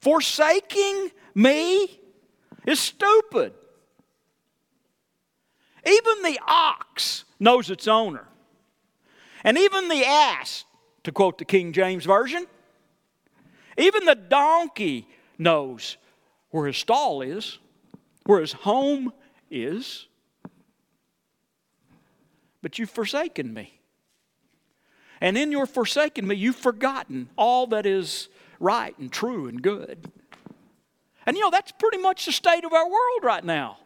forsaking 0.00 1.10
me, 1.34 2.00
is 2.66 2.80
stupid. 2.80 3.52
Even 5.86 6.22
the 6.22 6.38
ox 6.46 7.24
knows 7.38 7.70
its 7.70 7.88
owner. 7.88 8.26
And 9.44 9.56
even 9.56 9.88
the 9.88 10.04
ass, 10.04 10.64
to 11.04 11.12
quote 11.12 11.38
the 11.38 11.44
King 11.44 11.72
James 11.72 12.04
Version, 12.04 12.46
even 13.76 14.04
the 14.04 14.16
donkey 14.16 15.06
knows 15.38 15.96
where 16.50 16.66
his 16.66 16.76
stall 16.76 17.22
is, 17.22 17.58
where 18.24 18.40
his 18.40 18.52
home 18.52 19.12
is. 19.50 20.07
But 22.62 22.78
you've 22.78 22.90
forsaken 22.90 23.54
me. 23.54 23.80
And 25.20 25.36
in 25.36 25.50
your 25.50 25.66
forsaken 25.66 26.26
me, 26.26 26.36
you've 26.36 26.56
forgotten 26.56 27.28
all 27.36 27.66
that 27.68 27.86
is 27.86 28.28
right 28.60 28.96
and 28.98 29.10
true 29.12 29.48
and 29.48 29.60
good. 29.60 30.10
And 31.26 31.36
you 31.36 31.42
know, 31.42 31.50
that's 31.50 31.72
pretty 31.72 31.98
much 31.98 32.26
the 32.26 32.32
state 32.32 32.64
of 32.64 32.72
our 32.72 32.86
world 32.86 33.24
right 33.24 33.44
now. 33.44 33.78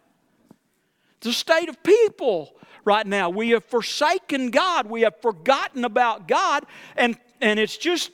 The 1.21 1.33
state 1.33 1.69
of 1.69 1.83
people 1.83 2.57
right 2.85 3.07
now. 3.07 3.31
We 3.31 3.51
have 3.51 3.65
forsaken 3.65 4.51
God, 4.51 4.87
we 4.87 5.03
have 5.03 5.21
forgotten 5.21 5.85
about 5.85 6.29
God, 6.29 6.65
and, 6.97 7.17
and 7.41 7.59
it's 7.59 7.77
just 7.77 8.11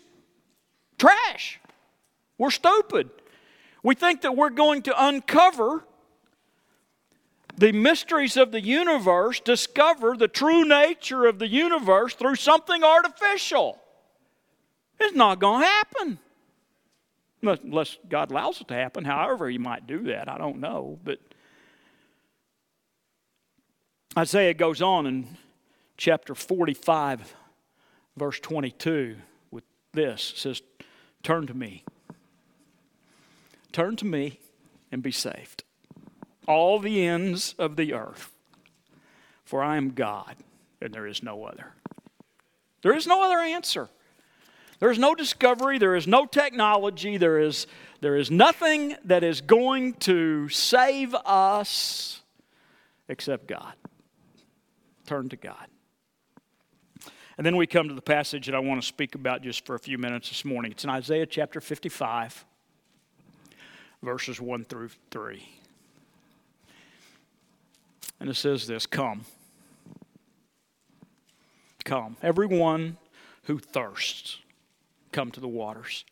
trash. 0.98 1.60
We're 2.36 2.50
stupid. 2.50 3.10
We 3.82 3.94
think 3.94 4.22
that 4.22 4.36
we're 4.36 4.50
going 4.50 4.82
to 4.82 5.06
uncover 5.06 5.84
the 7.58 7.72
mysteries 7.72 8.36
of 8.36 8.52
the 8.52 8.60
universe, 8.60 9.40
discover 9.40 10.16
the 10.16 10.28
true 10.28 10.64
nature 10.64 11.26
of 11.26 11.38
the 11.38 11.48
universe 11.48 12.14
through 12.14 12.36
something 12.36 12.84
artificial. 12.84 13.78
It's 15.00 15.14
not 15.14 15.38
going 15.40 15.62
to 15.62 15.66
happen. 15.66 16.18
Unless 17.42 17.98
God 18.08 18.30
allows 18.30 18.60
it 18.60 18.68
to 18.68 18.74
happen. 18.74 19.04
However, 19.04 19.48
He 19.48 19.58
might 19.58 19.86
do 19.86 20.04
that. 20.04 20.28
I 20.28 20.38
don't 20.38 20.60
know. 20.60 20.98
But 21.04 21.20
Isaiah 24.16 24.54
goes 24.54 24.82
on 24.82 25.06
in 25.06 25.36
chapter 25.96 26.34
45, 26.34 27.34
verse 28.16 28.40
22, 28.40 29.16
with 29.50 29.64
this 29.92 30.32
it 30.32 30.38
says, 30.38 30.62
Turn 31.22 31.46
to 31.46 31.54
me. 31.54 31.84
Turn 33.72 33.96
to 33.96 34.04
me 34.04 34.40
and 34.90 35.02
be 35.02 35.12
saved, 35.12 35.62
all 36.48 36.80
the 36.80 37.06
ends 37.06 37.54
of 37.58 37.76
the 37.76 37.94
earth, 37.94 38.32
for 39.44 39.62
I 39.62 39.76
am 39.76 39.90
God 39.90 40.34
and 40.80 40.92
there 40.92 41.06
is 41.06 41.22
no 41.22 41.44
other. 41.44 41.72
There 42.82 42.96
is 42.96 43.06
no 43.06 43.22
other 43.22 43.38
answer. 43.38 43.88
There 44.80 44.90
is 44.90 44.98
no 44.98 45.14
discovery, 45.14 45.78
there 45.78 45.96
is 45.96 46.06
no 46.06 46.24
technology, 46.24 47.16
there 47.16 47.40
is, 47.40 47.66
there 48.00 48.14
is 48.14 48.30
nothing 48.30 48.94
that 49.04 49.24
is 49.24 49.40
going 49.40 49.94
to 49.94 50.48
save 50.48 51.14
us 51.14 52.22
except 53.08 53.48
God 53.48 53.74
turn 55.04 55.28
to 55.30 55.36
God. 55.36 55.66
And 57.38 57.46
then 57.46 57.56
we 57.56 57.66
come 57.66 57.88
to 57.88 57.94
the 57.94 58.02
passage 58.02 58.46
that 58.46 58.54
I 58.54 58.58
want 58.58 58.80
to 58.80 58.86
speak 58.86 59.14
about 59.14 59.42
just 59.42 59.64
for 59.64 59.74
a 59.74 59.78
few 59.78 59.96
minutes 59.96 60.28
this 60.28 60.44
morning. 60.44 60.70
It's 60.70 60.84
in 60.84 60.90
Isaiah 60.90 61.26
chapter 61.26 61.60
55, 61.60 62.44
verses 64.02 64.40
1 64.40 64.64
through 64.64 64.90
3. 65.10 65.57
And 68.20 68.28
it 68.28 68.34
says 68.34 68.66
this 68.66 68.86
Come. 68.86 69.24
Come. 71.84 72.16
Everyone 72.22 72.98
who 73.44 73.58
thirsts, 73.58 74.38
come 75.12 75.30
to 75.30 75.40
the 75.40 75.48
waters. 75.48 76.04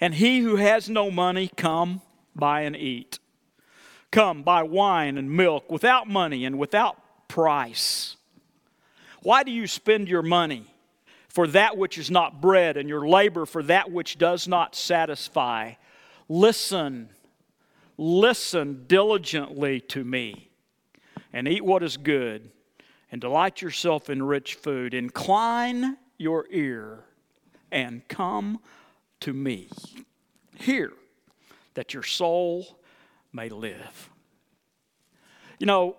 And 0.00 0.14
he 0.14 0.40
who 0.40 0.56
has 0.56 0.88
no 0.88 1.10
money, 1.10 1.50
come, 1.56 2.02
buy 2.36 2.62
and 2.62 2.76
eat. 2.76 3.18
Come, 4.12 4.42
buy 4.42 4.62
wine 4.62 5.16
and 5.18 5.30
milk 5.30 5.70
without 5.70 6.06
money 6.06 6.44
and 6.44 6.58
without 6.58 7.28
price. 7.28 8.16
Why 9.22 9.42
do 9.42 9.50
you 9.50 9.66
spend 9.66 10.08
your 10.08 10.22
money 10.22 10.66
for 11.28 11.46
that 11.48 11.78
which 11.78 11.96
is 11.96 12.10
not 12.10 12.40
bread 12.40 12.76
and 12.76 12.88
your 12.88 13.08
labor 13.08 13.46
for 13.46 13.62
that 13.64 13.90
which 13.90 14.18
does 14.18 14.46
not 14.46 14.74
satisfy? 14.74 15.72
Listen, 16.28 17.08
listen 17.96 18.84
diligently 18.86 19.80
to 19.80 20.04
me. 20.04 20.51
And 21.32 21.48
eat 21.48 21.64
what 21.64 21.82
is 21.82 21.96
good, 21.96 22.50
and 23.10 23.20
delight 23.20 23.62
yourself 23.62 24.10
in 24.10 24.22
rich 24.22 24.54
food. 24.54 24.94
Incline 24.94 25.96
your 26.18 26.46
ear 26.50 27.04
and 27.70 28.06
come 28.08 28.60
to 29.20 29.32
me. 29.32 29.68
Hear 30.56 30.92
that 31.74 31.94
your 31.94 32.02
soul 32.02 32.78
may 33.32 33.48
live. 33.48 34.10
You 35.58 35.66
know, 35.66 35.96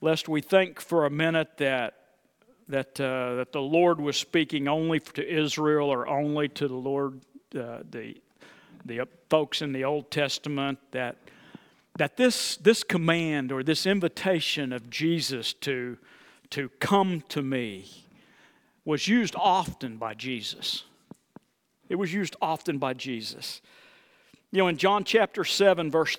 lest 0.00 0.28
we 0.28 0.40
think 0.40 0.80
for 0.80 1.06
a 1.06 1.10
minute 1.10 1.58
that 1.58 1.94
that 2.68 3.00
uh, 3.00 3.36
that 3.36 3.52
the 3.52 3.60
Lord 3.60 4.00
was 4.00 4.16
speaking 4.16 4.66
only 4.66 4.98
to 5.00 5.26
Israel 5.26 5.88
or 5.88 6.08
only 6.08 6.48
to 6.48 6.66
the 6.66 6.74
Lord 6.74 7.20
uh, 7.54 7.78
the 7.88 8.16
the 8.84 9.06
folks 9.28 9.62
in 9.62 9.72
the 9.72 9.84
Old 9.84 10.10
Testament 10.10 10.78
that 10.92 11.16
that 11.98 12.16
this 12.16 12.56
this 12.56 12.82
command 12.82 13.52
or 13.52 13.62
this 13.62 13.86
invitation 13.86 14.72
of 14.72 14.90
Jesus 14.90 15.52
to 15.54 15.98
to 16.50 16.68
come 16.80 17.22
to 17.28 17.42
me 17.42 17.86
was 18.84 19.08
used 19.08 19.34
often 19.36 19.96
by 19.96 20.14
Jesus. 20.14 20.84
It 21.88 21.96
was 21.96 22.12
used 22.12 22.36
often 22.40 22.78
by 22.78 22.94
Jesus. 22.94 23.60
You 24.52 24.58
know, 24.58 24.68
in 24.68 24.76
John 24.76 25.04
chapter 25.04 25.44
7, 25.44 25.90
verse 25.90 26.16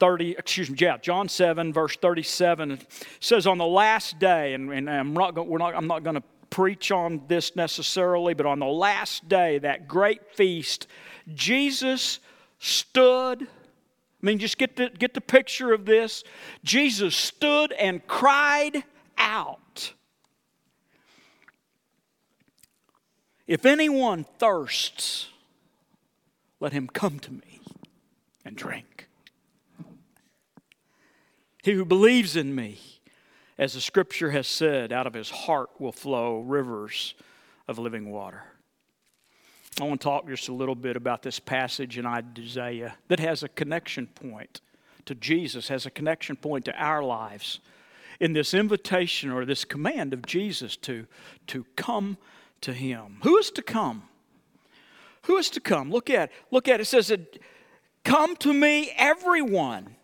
30, 0.00 0.32
excuse 0.38 0.70
me, 0.70 0.76
yeah, 0.80 0.96
John 0.96 1.28
7, 1.28 1.72
verse 1.72 1.96
37, 1.96 2.72
it 2.72 2.86
says, 3.20 3.46
On 3.46 3.58
the 3.58 3.66
last 3.66 4.18
day, 4.18 4.54
and, 4.54 4.72
and 4.72 4.88
I'm 4.88 5.12
not, 5.12 5.46
we're 5.46 5.58
not, 5.58 5.74
I'm 5.74 5.86
not 5.86 6.02
going 6.02 6.16
to 6.16 6.22
preach 6.50 6.90
on 6.90 7.22
this 7.28 7.56
necessarily, 7.56 8.32
but 8.32 8.46
on 8.46 8.58
the 8.58 8.66
last 8.66 9.28
day, 9.28 9.58
that 9.58 9.86
great 9.86 10.34
feast, 10.34 10.86
Jesus 11.34 12.20
stood. 12.58 13.46
I 14.20 14.26
mean, 14.26 14.38
just 14.38 14.58
get 14.58 14.76
the, 14.76 14.90
get 14.90 15.14
the 15.14 15.20
picture 15.20 15.72
of 15.72 15.84
this. 15.84 16.24
Jesus 16.64 17.14
stood 17.14 17.72
and 17.72 18.04
cried 18.06 18.82
out. 19.16 19.92
If 23.46 23.64
anyone 23.64 24.26
thirsts, 24.38 25.28
let 26.60 26.72
him 26.72 26.88
come 26.88 27.18
to 27.20 27.32
me 27.32 27.60
and 28.44 28.56
drink. 28.56 29.08
He 31.62 31.72
who 31.72 31.84
believes 31.84 32.34
in 32.34 32.54
me, 32.54 32.78
as 33.56 33.74
the 33.74 33.80
scripture 33.80 34.30
has 34.32 34.46
said, 34.46 34.92
out 34.92 35.06
of 35.06 35.14
his 35.14 35.30
heart 35.30 35.70
will 35.78 35.92
flow 35.92 36.40
rivers 36.40 37.14
of 37.68 37.78
living 37.78 38.10
water. 38.10 38.42
I 39.80 39.84
want 39.84 40.00
to 40.00 40.04
talk 40.04 40.26
just 40.26 40.48
a 40.48 40.52
little 40.52 40.74
bit 40.74 40.96
about 40.96 41.22
this 41.22 41.38
passage 41.38 41.98
in 41.98 42.06
Isaiah 42.06 42.96
that 43.08 43.20
has 43.20 43.42
a 43.42 43.48
connection 43.48 44.08
point 44.08 44.60
to 45.06 45.14
Jesus, 45.14 45.68
has 45.68 45.86
a 45.86 45.90
connection 45.90 46.36
point 46.36 46.64
to 46.64 46.74
our 46.74 47.02
lives 47.02 47.60
in 48.18 48.32
this 48.32 48.54
invitation 48.54 49.30
or 49.30 49.44
this 49.44 49.64
command 49.64 50.12
of 50.12 50.26
Jesus 50.26 50.76
to, 50.78 51.06
to 51.46 51.64
come 51.76 52.16
to 52.60 52.72
him. 52.72 53.18
Who 53.22 53.36
is 53.38 53.50
to 53.52 53.62
come? 53.62 54.02
Who 55.22 55.36
is 55.36 55.50
to 55.50 55.60
come? 55.60 55.90
Look 55.90 56.10
at 56.10 56.32
look 56.50 56.68
at 56.68 56.80
it. 56.80 56.82
it 56.82 56.86
says 56.86 57.12
come 58.04 58.34
to 58.36 58.52
me 58.52 58.92
everyone. 58.96 59.94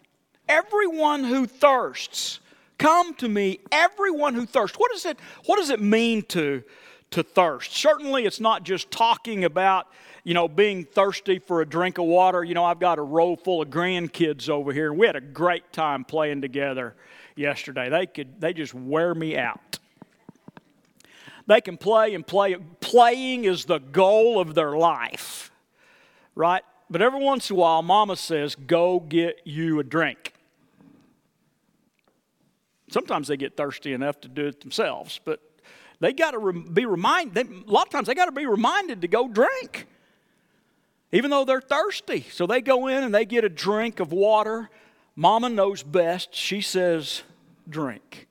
Everyone 0.48 1.24
who 1.24 1.46
thirsts. 1.46 2.40
Come 2.78 3.14
to 3.14 3.28
me 3.28 3.60
everyone 3.72 4.34
who 4.34 4.46
thirsts. 4.46 4.78
What 4.78 4.92
does 4.92 5.06
it 5.06 5.18
what 5.46 5.56
does 5.56 5.70
it 5.70 5.80
mean 5.80 6.22
to 6.26 6.62
to 7.14 7.22
thirst. 7.22 7.72
Certainly, 7.72 8.24
it's 8.24 8.40
not 8.40 8.64
just 8.64 8.90
talking 8.90 9.44
about, 9.44 9.86
you 10.24 10.34
know, 10.34 10.48
being 10.48 10.84
thirsty 10.84 11.38
for 11.38 11.60
a 11.60 11.66
drink 11.66 11.98
of 11.98 12.06
water. 12.06 12.42
You 12.42 12.54
know, 12.54 12.64
I've 12.64 12.80
got 12.80 12.98
a 12.98 13.02
row 13.02 13.36
full 13.36 13.62
of 13.62 13.70
grandkids 13.70 14.48
over 14.48 14.72
here, 14.72 14.90
and 14.90 14.98
we 14.98 15.06
had 15.06 15.16
a 15.16 15.20
great 15.20 15.72
time 15.72 16.04
playing 16.04 16.40
together 16.40 16.94
yesterday. 17.36 17.88
They 17.88 18.06
could, 18.06 18.40
they 18.40 18.52
just 18.52 18.74
wear 18.74 19.14
me 19.14 19.36
out. 19.38 19.78
They 21.46 21.60
can 21.60 21.76
play 21.76 22.14
and 22.14 22.26
play. 22.26 22.56
Playing 22.80 23.44
is 23.44 23.64
the 23.64 23.78
goal 23.78 24.40
of 24.40 24.54
their 24.54 24.76
life, 24.76 25.52
right? 26.34 26.62
But 26.90 27.00
every 27.00 27.22
once 27.22 27.50
in 27.50 27.56
a 27.56 27.58
while, 27.58 27.82
Mama 27.82 28.16
says, 28.16 28.56
"Go 28.56 28.98
get 28.98 29.40
you 29.44 29.78
a 29.78 29.84
drink." 29.84 30.32
Sometimes 32.90 33.28
they 33.28 33.36
get 33.36 33.56
thirsty 33.56 33.92
enough 33.92 34.20
to 34.22 34.28
do 34.28 34.46
it 34.46 34.60
themselves, 34.62 35.20
but 35.24 35.40
they 36.00 36.12
got 36.12 36.32
to 36.32 36.38
re- 36.38 36.64
be 36.72 36.86
reminded, 36.86 37.50
a 37.50 37.70
lot 37.70 37.86
of 37.86 37.92
times 37.92 38.06
they 38.06 38.14
got 38.14 38.26
to 38.26 38.32
be 38.32 38.46
reminded 38.46 39.00
to 39.02 39.08
go 39.08 39.28
drink, 39.28 39.86
even 41.12 41.30
though 41.30 41.44
they're 41.44 41.60
thirsty. 41.60 42.26
So 42.30 42.46
they 42.46 42.60
go 42.60 42.88
in 42.88 43.04
and 43.04 43.14
they 43.14 43.24
get 43.24 43.44
a 43.44 43.48
drink 43.48 44.00
of 44.00 44.12
water. 44.12 44.70
Mama 45.16 45.48
knows 45.48 45.82
best. 45.82 46.34
She 46.34 46.60
says, 46.60 47.22
drink. 47.68 48.26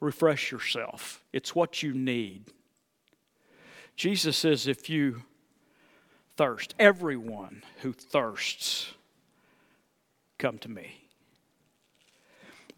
Refresh 0.00 0.50
yourself. 0.52 1.22
It's 1.32 1.54
what 1.54 1.82
you 1.82 1.92
need. 1.92 2.44
Jesus 3.96 4.36
says, 4.36 4.66
if 4.66 4.88
you 4.88 5.22
thirst, 6.36 6.74
everyone 6.78 7.64
who 7.82 7.92
thirsts, 7.92 8.94
come 10.38 10.56
to 10.58 10.68
me. 10.68 11.07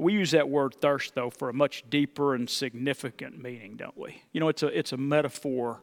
We 0.00 0.14
use 0.14 0.30
that 0.30 0.48
word 0.48 0.74
thirst, 0.80 1.14
though, 1.14 1.28
for 1.28 1.50
a 1.50 1.52
much 1.52 1.84
deeper 1.90 2.34
and 2.34 2.48
significant 2.48 3.40
meaning, 3.42 3.76
don't 3.76 3.96
we? 3.98 4.22
You 4.32 4.40
know, 4.40 4.48
it's 4.48 4.62
a, 4.62 4.66
it's 4.68 4.92
a 4.92 4.96
metaphor 4.96 5.82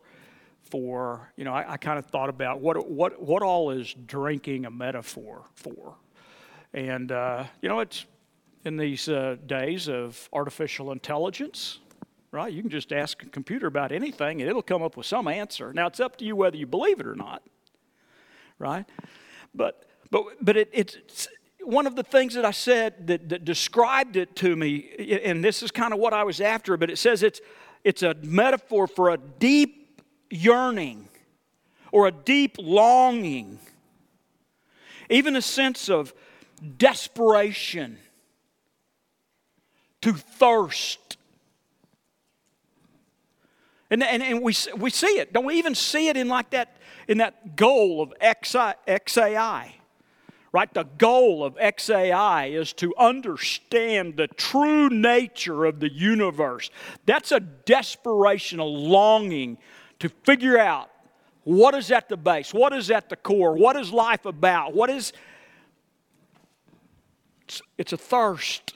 for, 0.64 1.32
you 1.38 1.46
know, 1.46 1.54
I, 1.54 1.74
I 1.74 1.78
kind 1.78 2.00
of 2.00 2.08
thought 2.08 2.30
about 2.30 2.60
what, 2.60 2.90
what, 2.90 3.22
what 3.22 3.44
all 3.44 3.70
is 3.70 3.94
drinking 4.06 4.66
a 4.66 4.72
metaphor 4.72 5.44
for. 5.54 5.96
And, 6.74 7.12
uh, 7.12 7.46
you 7.62 7.70
know, 7.70 7.80
it's 7.80 8.06
in 8.66 8.76
these 8.76 9.08
uh, 9.08 9.38
days 9.46 9.88
of 9.88 10.28
artificial 10.34 10.92
intelligence, 10.92 11.80
right? 12.32 12.52
You 12.52 12.62
can 12.62 12.72
just 12.72 12.92
ask 12.92 13.22
a 13.24 13.28
computer 13.28 13.68
about 13.68 13.92
anything 13.92 14.42
and 14.42 14.50
it'll 14.50 14.62
come 14.62 14.82
up 14.82 14.98
with 14.98 15.06
some 15.06 15.28
answer. 15.28 15.72
Now, 15.74 15.88
it's 15.88 16.00
up 16.00 16.18
to 16.18 16.26
you 16.26 16.36
whether 16.36 16.58
you 16.58 16.66
believe 16.66 17.00
it 17.00 17.08
or 17.08 17.16
not, 17.16 17.44
right? 18.58 18.86
But, 19.54 19.86
but, 20.10 20.24
but 20.42 20.58
it, 20.58 20.70
it's, 20.74 21.28
one 21.68 21.86
of 21.86 21.98
the 21.98 22.04
things 22.04 22.34
that 22.36 22.46
I 22.46 22.52
said 22.52 23.08
that, 23.08 23.28
that 23.28 23.44
described 23.44 24.16
it 24.16 24.38
to 24.38 24.56
me, 24.56 24.90
and 25.22 25.44
this 25.44 25.62
is 25.62 25.70
kind 25.70 25.94
of 25.94 26.00
what 26.00 26.14
I 26.14 26.24
was 26.24 26.40
after, 26.40 26.78
but 26.78 26.90
it 26.90 26.98
says 26.98 27.24
it's, 27.24 27.42
it's 27.84 28.04
a 28.04 28.16
metaphor 28.24 28.88
for 28.88 29.10
a 29.10 29.18
deep 29.18 30.02
yearning 30.30 31.10
or 31.92 32.08
a 32.08 32.12
deep 32.12 32.56
longing, 32.58 33.60
even 35.10 35.36
a 35.36 35.42
sense 35.42 35.90
of 35.90 36.14
desperation 36.78 37.98
to 40.04 40.14
thirst. 40.14 41.18
And, 43.90 44.02
and, 44.04 44.24
and 44.24 44.42
we, 44.42 44.56
we 44.78 44.90
see 44.90 45.20
it. 45.20 45.34
Don't 45.34 45.46
we 45.46 45.56
even 45.56 45.76
see 45.76 46.08
it 46.08 46.16
in 46.16 46.30
like 46.30 46.52
that, 46.52 46.78
in 47.10 47.18
that 47.18 47.58
goal 47.58 48.02
of 48.02 48.14
XAI? 48.22 49.77
Right? 50.52 50.74
The 50.74 50.86
goal 50.98 51.44
of 51.44 51.56
XAI 51.56 52.60
is 52.60 52.74
to 52.74 52.94
understand 52.98 54.18
the 54.18 54.28
true 54.28 54.90
nature 54.90 55.66
of 55.66 55.80
the 55.80 55.92
universe. 55.92 56.70
That's 57.06 57.32
a 57.32 57.40
desperation, 57.40 58.60
a 58.60 58.66
longing 58.66 59.58
to 60.00 60.10
figure 60.10 60.58
out 60.58 60.90
what 61.44 61.76
is 61.76 61.92
at 61.92 62.10
the 62.10 62.18
base, 62.18 62.54
what 62.54 62.74
is 62.74 62.92
at 62.92 63.10
the 63.10 63.16
core, 63.16 63.54
what 63.54 63.76
is 63.76 63.92
life 63.92 64.26
about, 64.26 64.74
what 64.74 64.90
is. 64.90 65.14
It's, 67.44 67.62
it's 67.78 67.94
a 67.94 67.98
thirst. 67.98 68.74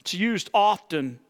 It's 0.00 0.14
used 0.14 0.50
often 0.54 1.20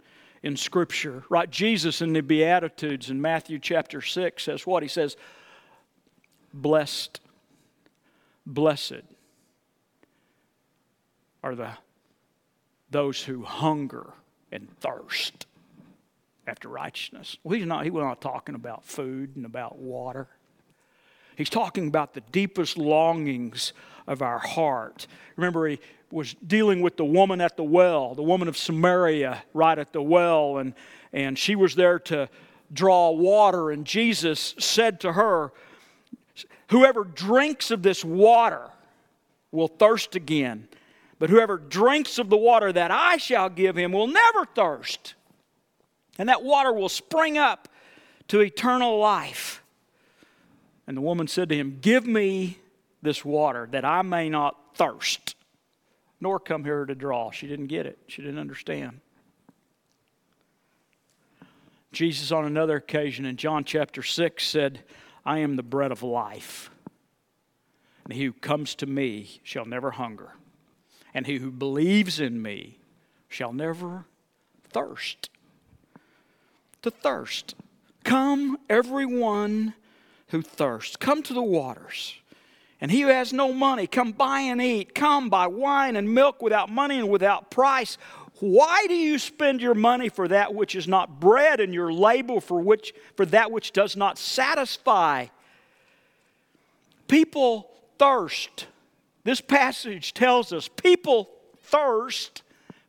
in 0.43 0.57
Scripture, 0.57 1.25
right? 1.29 1.51
Jesus 1.51 2.01
in 2.03 2.13
the 2.13 2.21
Beatitudes 2.21 3.11
in 3.11 3.21
Matthew 3.21 3.59
chapter 3.59 4.01
6 4.01 4.43
says 4.43 4.67
what? 4.67 4.83
He 4.83 4.89
says, 4.89 5.17
Blessed, 6.53 7.21
blessed 8.47 9.03
are 11.45 11.55
the 11.55 11.71
those 12.91 13.23
who 13.23 13.43
hunger 13.43 14.13
and 14.51 14.69
thirst 14.81 15.47
after 16.47 16.69
righteousness. 16.69 17.37
Well, 17.43 17.57
he's 17.57 17.67
not, 17.67 17.85
he 17.85 17.91
was 17.91 18.03
not 18.03 18.21
talking 18.21 18.55
about 18.55 18.85
food 18.85 19.37
and 19.37 19.45
about 19.45 19.79
water. 19.79 20.29
He's 21.37 21.51
talking 21.51 21.89
about 21.89 22.15
the 22.15 22.21
deepest 22.33 22.79
longings 22.79 23.73
of 24.07 24.23
our 24.23 24.39
heart. 24.39 25.07
Remember, 25.37 25.67
he 25.67 25.81
was 26.11 26.35
dealing 26.47 26.81
with 26.81 26.97
the 26.97 27.05
woman 27.05 27.41
at 27.41 27.57
the 27.57 27.65
well, 27.65 28.15
the 28.15 28.23
woman 28.23 28.47
of 28.49 28.57
Samaria 28.57 29.43
right 29.53 29.79
at 29.79 29.93
the 29.93 30.03
well, 30.03 30.59
and, 30.59 30.75
and 31.13 31.39
she 31.39 31.57
was 31.57 31.75
there 31.75 31.99
to 32.01 32.29
draw 32.73 33.11
water. 33.11 33.71
And 33.71 33.85
Jesus 33.85 34.55
said 34.59 35.01
to 35.01 35.13
her, 35.13 35.53
Whoever 36.71 37.05
drinks 37.05 37.71
of 37.71 37.83
this 37.83 38.05
water 38.05 38.71
will 39.51 39.69
thirst 39.69 40.15
again. 40.15 40.69
But 41.19 41.31
whoever 41.31 41.57
drinks 41.57 42.19
of 42.19 42.29
the 42.29 42.37
water 42.37 42.73
that 42.73 42.91
I 42.91 43.17
shall 43.17 43.49
give 43.49 43.77
him 43.77 43.93
will 43.93 44.07
never 44.07 44.45
thirst. 44.45 45.15
And 46.19 46.29
that 46.29 46.43
water 46.43 46.73
will 46.73 46.89
spring 46.89 47.39
up 47.39 47.69
to 48.29 48.41
eternal 48.41 48.99
life. 48.99 49.63
And 50.87 50.97
the 50.97 51.01
woman 51.01 51.29
said 51.29 51.49
to 51.49 51.57
him, 51.57 51.79
Give 51.81 52.07
me 52.07 52.59
this 53.03 53.25
water 53.25 53.69
that 53.71 53.85
I 53.85 54.03
may 54.03 54.29
not 54.29 54.77
thirst 54.77 55.35
nor 56.25 56.41
come 56.41 56.65
here 56.65 56.87
to 56.87 56.95
draw. 56.95 57.31
She 57.31 57.47
didn't 57.47 57.67
get 57.67 57.85
it, 57.85 57.99
she 58.09 58.23
didn't 58.23 58.39
understand. 58.39 59.01
Jesus, 61.93 62.33
on 62.33 62.45
another 62.47 62.77
occasion 62.77 63.25
in 63.25 63.37
John 63.37 63.63
chapter 63.63 64.03
6, 64.03 64.45
said, 64.45 64.83
I 65.25 65.39
am 65.41 65.55
the 65.55 65.63
bread 65.63 65.93
of 65.93 66.03
life. 66.03 66.71
And 68.05 68.15
he 68.15 68.25
who 68.25 68.33
comes 68.33 68.75
to 68.77 68.87
me 68.87 69.41
shall 69.45 69.67
never 69.67 69.93
hunger. 69.93 70.33
And 71.15 71.27
he 71.27 71.39
who 71.39 71.51
believes 71.51 72.19
in 72.19 72.43
me 72.43 72.79
shall 73.29 73.53
never 73.53 74.05
thirst. 74.69 75.31
To 76.83 76.91
thirst. 76.91 77.55
Come, 78.03 78.59
everyone 78.69 79.75
who 80.29 80.43
thirsts. 80.43 80.97
Come 80.97 81.23
to 81.23 81.33
the 81.33 81.43
waters. 81.43 82.17
And 82.81 82.91
he 82.91 83.03
who 83.03 83.09
has 83.09 83.33
no 83.33 83.53
money, 83.53 83.87
come 83.87 84.13
buy 84.13 84.41
and 84.41 84.61
eat. 84.61 84.95
Come 84.95 85.31
buy 85.31 85.47
wine 85.47 85.97
and 85.97 86.13
milk 86.13 86.43
without 86.43 86.69
money 86.69 86.99
and 86.99 87.09
without 87.09 87.51
price. 87.51 87.97
Why 88.41 88.87
do 88.89 88.95
you 88.95 89.19
spend 89.19 89.61
your 89.61 89.75
money 89.75 90.09
for 90.09 90.29
that 90.29 90.55
which 90.55 90.75
is 90.75 90.89
not 90.89 91.21
bread 91.21 91.61
and 91.61 91.73
your 91.73 91.93
labor 91.93 92.41
for 92.41 92.61
which 92.61 92.93
for 93.17 93.25
that 93.27 93.51
which 93.51 93.73
does 93.73 93.97
not 93.97 94.19
satisfy? 94.19 95.27
People 97.07 97.71
thirst. 97.99 98.67
This 99.25 99.41
passage 99.41 100.15
tells 100.15 100.53
us 100.53 100.69
people 100.69 101.31
thirst 101.63 102.43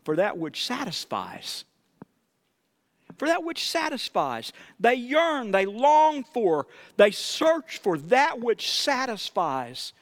for 0.03 0.17
that 0.17 0.37
which 0.37 0.65
satisfies 0.65 1.65
for 3.17 3.27
that 3.27 3.43
which 3.43 3.69
satisfies. 3.69 4.51
They 4.79 4.95
yearn, 4.95 5.51
they 5.51 5.65
long 5.65 6.23
for, 6.23 6.67
they 6.97 7.11
search 7.11 7.77
for 7.79 7.97
that 7.97 8.39
which 8.39 8.71
satisfies. 8.71 9.93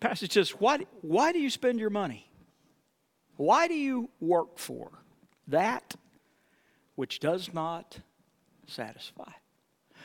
Passage 0.00 0.32
says, 0.32 0.50
why, 0.50 0.78
why 1.02 1.32
do 1.32 1.38
you 1.38 1.50
spend 1.50 1.78
your 1.78 1.90
money? 1.90 2.26
Why 3.36 3.68
do 3.68 3.74
you 3.74 4.08
work 4.20 4.58
for 4.58 4.90
that 5.48 5.94
which 6.94 7.20
does 7.20 7.52
not 7.52 7.98
satisfy? 8.66 9.32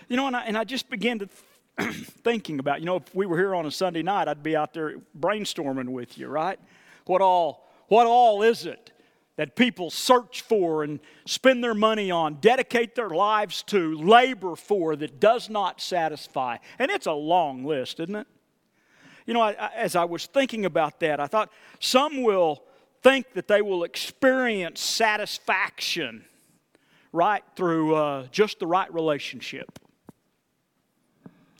You 0.08 0.18
know, 0.18 0.28
and 0.28 0.36
I, 0.36 0.44
and 0.46 0.58
I 0.58 0.64
just 0.64 0.90
began 0.90 1.20
to 1.20 1.30
thinking 2.24 2.60
about, 2.60 2.80
you 2.80 2.86
know, 2.86 2.98
if 2.98 3.16
we 3.16 3.26
were 3.26 3.38
here 3.38 3.56
on 3.56 3.66
a 3.66 3.72
Sunday 3.72 4.04
night, 4.04 4.28
I'd 4.28 4.44
be 4.44 4.56
out 4.56 4.74
there 4.74 4.96
brainstorming 5.20 5.90
with 5.90 6.18
you, 6.18 6.28
right? 6.28 6.60
What 7.06 7.22
all, 7.22 7.70
what 7.88 8.08
all 8.08 8.44
is 8.44 8.66
it 8.66 8.92
that 9.36 9.56
people 9.56 9.90
search 9.90 10.44
for 10.44 10.84
and 10.84 11.00
spend 11.26 11.64
their 11.64 11.74
money 11.74 12.10
on, 12.10 12.36
dedicate 12.36 12.96
their 12.96 13.10
lives 13.10 13.64
to, 13.64 13.96
labor 13.96 14.56
for 14.56 14.96
that 14.96 15.20
does 15.20 15.50
not 15.50 15.82
satisfy? 15.82 16.58
And 16.80 16.90
it's 16.90 17.08
a 17.08 17.14
long 17.14 17.66
list, 17.66 18.00
isn't 18.00 18.16
it? 18.16 18.28
You 19.26 19.34
know, 19.34 19.42
I, 19.42 19.52
I, 19.60 19.72
as 19.76 19.96
I 19.96 20.06
was 20.06 20.28
thinking 20.28 20.66
about 20.66 21.00
that, 21.00 21.20
I 21.20 21.28
thought 21.28 21.52
some 21.80 22.24
will 22.24 22.64
think 23.02 23.34
that 23.34 23.48
they 23.48 23.62
will 23.62 23.84
experience 23.84 24.80
satisfaction 24.80 26.26
right 27.12 27.44
through 27.56 27.96
uh, 27.96 28.28
just 28.32 28.60
the 28.60 28.68
right 28.68 28.92
relationship. 28.94 29.80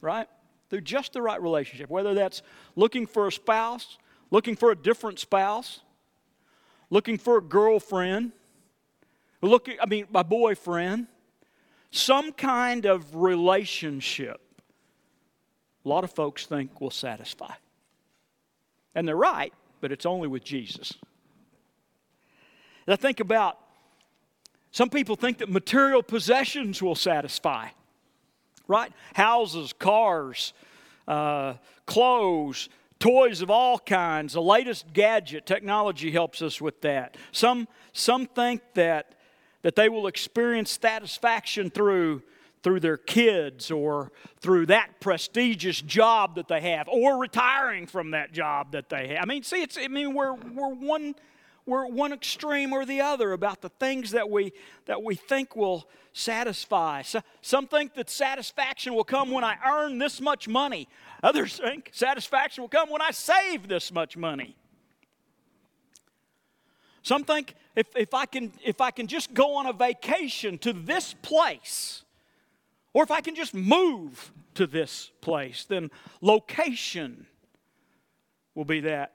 Right? 0.06 0.28
Through 0.70 0.82
just 0.82 1.14
the 1.14 1.22
right 1.22 1.42
relationship. 1.42 1.90
Whether 1.90 2.14
that's 2.14 2.44
looking 2.76 3.08
for 3.08 3.28
a 3.28 3.32
spouse, 3.32 3.98
looking 4.32 4.56
for 4.56 4.72
a 4.72 4.76
different 4.76 5.20
spouse, 5.20 5.80
looking 6.90 7.18
for 7.18 7.38
a 7.38 7.42
girlfriend, 7.42 8.32
looking, 9.42 9.78
I 9.82 9.86
mean, 9.86 10.06
my 10.12 10.24
boyfriend, 10.24 11.08
some 11.92 12.32
kind 12.32 12.86
of 12.86 13.16
relationship, 13.16 14.42
a 15.84 15.90
lot 15.90 16.04
of 16.04 16.12
folks 16.12 16.46
think 16.46 16.80
will 16.82 16.92
satisfy. 16.92 17.54
And 18.94 19.08
they're 19.08 19.16
right, 19.16 19.54
but 19.82 19.92
it's 19.92 20.06
only 20.06 20.28
with 20.28 20.44
Jesus. 20.44 20.94
And 22.88 22.94
I 22.94 22.96
think 22.96 23.20
about 23.20 23.60
some 24.72 24.90
people 24.90 25.16
think 25.16 25.38
that 25.40 25.50
material 25.50 26.04
possessions 26.04 26.82
will 26.82 26.96
satisfy, 26.96 27.70
right? 28.68 28.92
Houses, 29.14 29.74
cars, 29.74 30.54
uh, 31.08 31.56
clothes, 31.86 32.70
toys 33.00 33.42
of 33.42 33.50
all 33.50 33.78
kinds, 33.78 34.34
the 34.34 34.42
latest 34.42 34.92
gadget, 34.94 35.46
technology 35.46 36.12
helps 36.12 36.42
us 36.42 36.62
with 36.62 36.82
that. 36.82 37.18
Some, 37.32 37.68
some 37.94 38.26
think 38.26 38.62
that, 38.74 39.16
that 39.62 39.76
they 39.76 39.90
will 39.90 40.08
experience 40.08 40.80
satisfaction 40.82 41.70
through, 41.70 42.24
through 42.64 42.80
their 42.80 42.98
kids 42.98 43.70
or 43.70 44.12
through 44.40 44.68
that 44.68 45.00
prestigious 45.00 45.82
job 45.82 46.36
that 46.36 46.48
they 46.48 46.62
have 46.62 46.88
or 46.88 47.18
retiring 47.20 47.86
from 47.86 48.12
that 48.12 48.32
job 48.32 48.72
that 48.72 48.90
they 48.90 49.10
have. 49.10 49.20
I 49.22 49.26
mean, 49.26 49.44
see, 49.44 49.62
it's, 49.62 49.78
I 49.78 49.88
mean, 49.88 50.14
we're, 50.14 50.34
we're 50.34 50.74
one 50.74 51.16
we're 51.66 51.88
one 51.88 52.14
extreme 52.14 52.74
or 52.74 52.86
the 52.86 53.02
other 53.02 53.34
about 53.34 53.62
the 53.62 53.70
things 53.70 54.12
that 54.12 54.30
we 54.30 54.54
that 54.86 55.02
we 55.02 55.16
think 55.16 55.56
will 55.56 55.90
satisfy. 56.14 57.02
So, 57.02 57.22
some 57.42 57.68
think 57.68 57.96
that 57.96 58.10
satisfaction 58.10 58.94
will 58.94 59.04
come 59.04 59.32
when 59.32 59.44
I 59.44 59.58
earn 59.68 59.98
this 59.98 60.22
much 60.22 60.48
money. 60.48 60.88
Others 61.24 61.58
think 61.58 61.90
satisfaction 61.92 62.62
will 62.62 62.70
come 62.70 62.90
when 62.90 63.02
I 63.02 63.12
save 63.12 63.68
this 63.68 63.92
much 63.92 64.16
money. 64.16 64.56
Some 67.02 67.24
think 67.24 67.56
if, 67.76 67.88
if, 67.96 68.14
I 68.14 68.26
can, 68.26 68.52
if 68.64 68.82
I 68.82 68.90
can 68.90 69.06
just 69.06 69.34
go 69.34 69.56
on 69.56 69.68
a 69.68 69.74
vacation 69.74 70.58
to 70.60 70.74
this 70.74 71.14
place, 71.22 72.04
or 72.94 73.04
if 73.04 73.12
I 73.12 73.22
can 73.22 73.36
just 73.36 73.54
move 73.54 74.32
to 74.56 74.66
this 74.66 75.12
place, 75.22 75.66
then 75.66 75.92
location 76.22 77.28
will 78.56 78.66
be 78.66 78.80
that 78.80 79.14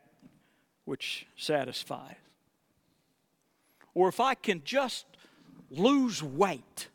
which 0.84 1.26
satisfies 1.36 2.19
or 3.94 4.08
if 4.08 4.20
I 4.20 4.34
can 4.34 4.62
just 4.64 5.06
lose 5.70 6.22
weight, 6.22 6.88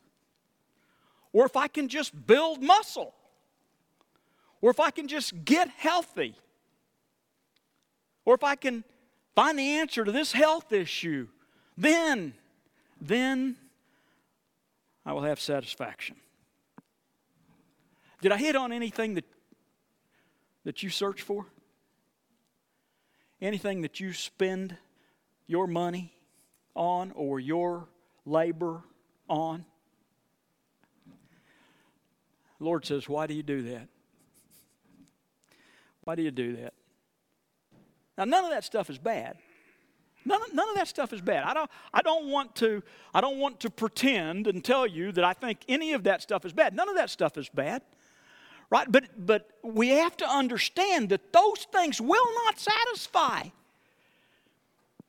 or 1.34 1.46
if 1.46 1.56
I 1.56 1.68
can 1.68 1.88
just 1.88 2.26
build 2.26 2.62
muscle, 2.62 3.14
or 4.62 4.72
if 4.72 4.80
I 4.80 4.92
can 4.92 5.08
just 5.08 5.46
get 5.46 5.70
healthy, 5.70 6.36
or 8.24 8.36
if 8.36 8.44
I 8.44 8.56
can 8.56 8.84
find 9.36 9.60
the 9.60 9.78
answer 9.78 10.04
to 10.04 10.12
this 10.12 10.32
health 10.32 10.72
issue, 10.72 11.28
then, 11.78 12.34
then 13.02 13.58
I 15.06 15.14
will 15.14 15.24
have 15.24 15.40
satisfaction. 15.40 16.16
Did 18.22 18.32
I 18.32 18.38
hit 18.38 18.56
on 18.56 18.72
anything 18.72 19.16
that, 19.16 19.26
that 20.64 20.82
you 20.82 20.90
search 20.90 21.22
for? 21.22 21.46
Anything 23.42 23.82
that 23.82 24.00
you 24.00 24.14
spend 24.14 24.78
your 25.46 25.68
money 25.68 26.15
on 26.76 27.12
or 27.16 27.40
your 27.40 27.88
labor 28.26 28.84
on? 29.30 29.66
Lord 32.60 32.86
says, 32.86 33.10
Why 33.10 33.28
do 33.28 33.34
you 33.34 33.44
do 33.44 33.62
that? 33.64 33.88
Why 36.04 36.16
do 36.16 36.22
you 36.22 36.32
do 36.32 36.56
that? 36.58 36.74
Now, 38.18 38.26
none 38.26 38.46
of 38.46 38.52
that 38.52 38.64
stuff 38.64 38.90
is 38.90 38.98
bad. 38.98 39.38
None 40.24 40.42
of, 40.42 40.54
none 40.54 40.70
of 40.70 40.76
that 40.76 40.88
stuff 40.88 41.14
is 41.14 41.22
bad. 41.22 41.44
I 41.44 41.54
don't, 41.54 41.70
I, 41.94 42.02
don't 42.02 42.32
want 42.32 42.56
to, 42.58 42.82
I 43.14 43.22
don't 43.22 43.38
want 43.38 43.60
to 43.62 43.70
pretend 43.70 44.48
and 44.48 44.64
tell 44.64 44.88
you 44.88 45.12
that 45.12 45.24
I 45.24 45.34
think 45.34 45.60
any 45.68 45.94
of 45.94 46.04
that 46.04 46.22
stuff 46.22 46.46
is 46.46 46.54
bad. 46.54 46.76
None 46.76 46.90
of 46.90 46.96
that 46.96 47.10
stuff 47.10 47.38
is 47.38 47.50
bad. 47.50 47.84
Right? 48.72 48.92
But, 48.92 49.04
but 49.18 49.50
we 49.64 49.90
have 49.90 50.18
to 50.18 50.28
understand 50.28 51.10
that 51.10 51.32
those 51.32 51.68
things 51.72 52.02
will 52.02 52.34
not 52.46 52.60
satisfy. 52.60 53.50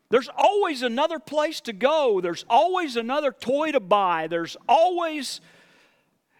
There's 0.08 0.28
always 0.36 0.82
another 0.82 1.18
place 1.18 1.60
to 1.62 1.72
go. 1.72 2.20
There's 2.20 2.44
always 2.48 2.96
another 2.96 3.32
toy 3.32 3.72
to 3.72 3.80
buy. 3.80 4.28
There's 4.28 4.56
always, 4.68 5.40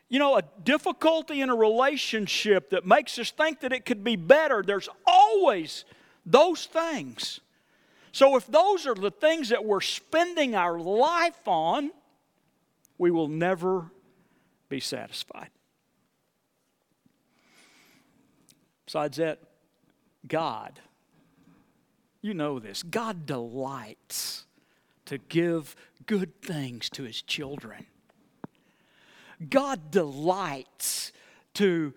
you 0.09 0.19
know, 0.19 0.37
a 0.37 0.43
difficulty 0.63 1.41
in 1.41 1.51
a 1.51 1.55
relationship 1.55 2.71
that 2.71 2.87
makes 2.87 3.19
us 3.19 3.33
think 3.33 3.61
that 3.61 3.73
it 3.73 3.85
could 3.85 4.05
be 4.05 4.15
better. 4.15 4.63
There's 4.63 4.89
always 5.05 5.85
those 6.25 6.67
things. 6.67 7.41
So 8.13 8.37
if 8.37 8.47
those 8.47 8.87
are 8.87 8.95
the 8.95 9.11
things 9.11 9.49
that 9.49 9.65
we're 9.65 9.81
spending 9.81 10.55
our 10.55 10.79
life 10.79 11.47
on, 11.47 11.91
we 12.99 13.11
will 13.11 13.29
never 13.29 13.91
be 14.69 14.81
satisfied. 14.81 15.51
Besides 18.87 19.17
that, 19.17 19.41
God 20.27 20.81
you 22.27 22.35
know 22.35 22.59
this. 22.59 22.83
God 22.83 23.25
delights 23.25 24.47
to 25.05 25.17
give 25.17 25.77
good 26.07 26.43
things 26.43 26.91
to 26.91 27.05
his 27.05 27.23
children. 27.23 27.87
God 29.49 29.93
delights 29.93 31.13
to 31.55 31.95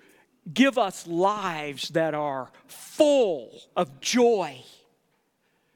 give 0.54 0.78
us 0.78 1.08
lives 1.08 1.90
that 1.90 2.14
are 2.14 2.52
full 2.68 3.60
of 3.76 4.00
joy 4.02 4.64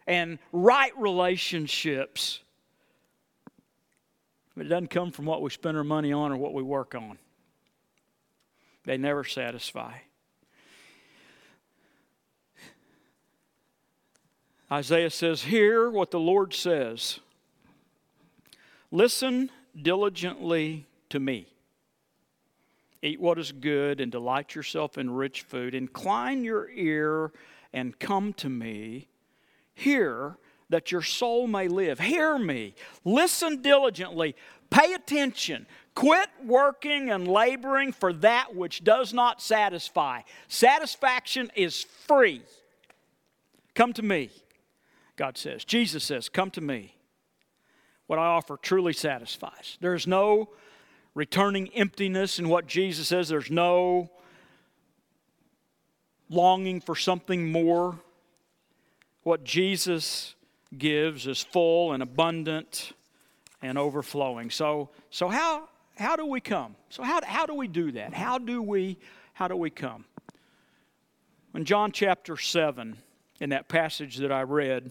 and 0.05 0.37
right 0.51 0.91
relationships. 0.99 2.39
But 4.55 4.67
it 4.67 4.69
doesn't 4.69 4.91
come 4.91 5.11
from 5.11 5.25
what 5.25 5.41
we 5.41 5.49
spend 5.49 5.77
our 5.77 5.83
money 5.83 6.13
on 6.13 6.31
or 6.31 6.37
what 6.37 6.53
we 6.53 6.61
work 6.61 6.93
on. 6.93 7.17
They 8.83 8.97
never 8.97 9.23
satisfy. 9.23 9.93
Isaiah 14.73 15.11
says, 15.11 15.43
Hear 15.43 15.87
what 15.87 16.09
the 16.09 16.19
Lord 16.19 16.51
says. 16.51 17.19
Listen 18.89 19.51
diligently 19.79 20.87
to 21.09 21.19
me. 21.19 21.45
Eat 23.03 23.21
what 23.21 23.37
is 23.37 23.51
good 23.51 24.01
and 24.01 24.11
delight 24.11 24.55
yourself 24.55 24.97
in 24.97 25.11
rich 25.11 25.43
food. 25.43 25.75
Incline 25.75 26.43
your 26.43 26.71
ear 26.71 27.31
and 27.71 27.99
come 27.99 28.33
to 28.33 28.49
me. 28.49 29.09
Hear 29.75 30.37
that 30.69 30.91
your 30.91 31.03
soul 31.03 31.45
may 31.45 31.67
live. 31.67 31.99
Hear 31.99 32.39
me. 32.39 32.73
Listen 33.05 33.61
diligently. 33.61 34.35
Pay 34.71 34.93
attention. 34.93 35.67
Quit 35.93 36.29
working 36.43 37.11
and 37.11 37.27
laboring 37.27 37.91
for 37.91 38.11
that 38.11 38.55
which 38.55 38.83
does 38.83 39.13
not 39.13 39.39
satisfy. 39.39 40.21
Satisfaction 40.47 41.51
is 41.55 41.83
free. 42.07 42.41
Come 43.75 43.93
to 43.93 44.01
me, 44.01 44.29
God 45.15 45.37
says. 45.37 45.63
Jesus 45.65 46.03
says, 46.03 46.29
Come 46.29 46.51
to 46.51 46.61
me. 46.61 46.95
What 48.07 48.19
I 48.19 48.25
offer 48.25 48.57
truly 48.57 48.93
satisfies. 48.93 49.77
There's 49.79 50.07
no 50.07 50.49
returning 51.15 51.69
emptiness 51.69 52.39
in 52.39 52.49
what 52.49 52.67
Jesus 52.67 53.07
says, 53.07 53.29
there's 53.29 53.51
no 53.51 54.09
longing 56.29 56.81
for 56.81 56.95
something 56.95 57.51
more. 57.51 57.99
What 59.21 59.43
Jesus 59.43 60.35
gives 60.77 61.27
is 61.27 61.41
full 61.41 61.93
and 61.93 62.03
abundant 62.03 62.93
and 63.61 63.77
overflowing. 63.77 64.49
So, 64.49 64.89
so 65.09 65.29
how, 65.29 65.69
how 65.95 66.15
do 66.15 66.25
we 66.25 66.41
come? 66.41 66.75
So 66.89 67.03
how, 67.03 67.21
how 67.23 67.45
do 67.45 67.53
we 67.53 67.67
do 67.67 67.91
that? 67.93 68.13
How 68.13 68.37
do 68.37 68.61
we, 68.61 68.97
how 69.33 69.47
do 69.47 69.55
we 69.55 69.69
come? 69.69 70.05
In 71.53 71.63
John 71.65 71.91
chapter 71.91 72.35
7, 72.35 72.97
in 73.43 73.49
that 73.49 73.67
passage 73.67 74.15
that 74.17 74.31
I 74.31 74.41
read, 74.43 74.89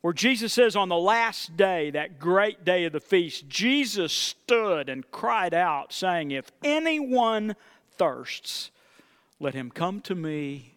where 0.00 0.12
Jesus 0.12 0.52
says 0.52 0.76
on 0.76 0.88
the 0.88 0.96
last 0.96 1.56
day, 1.56 1.90
that 1.90 2.20
great 2.20 2.64
day 2.64 2.84
of 2.84 2.92
the 2.92 3.00
feast, 3.00 3.48
Jesus 3.48 4.12
stood 4.12 4.88
and 4.88 5.10
cried 5.10 5.52
out, 5.52 5.92
saying, 5.92 6.30
If 6.30 6.52
anyone 6.62 7.56
thirsts, 7.96 8.70
let 9.40 9.54
him 9.54 9.72
come 9.72 10.00
to 10.02 10.14
me 10.14 10.76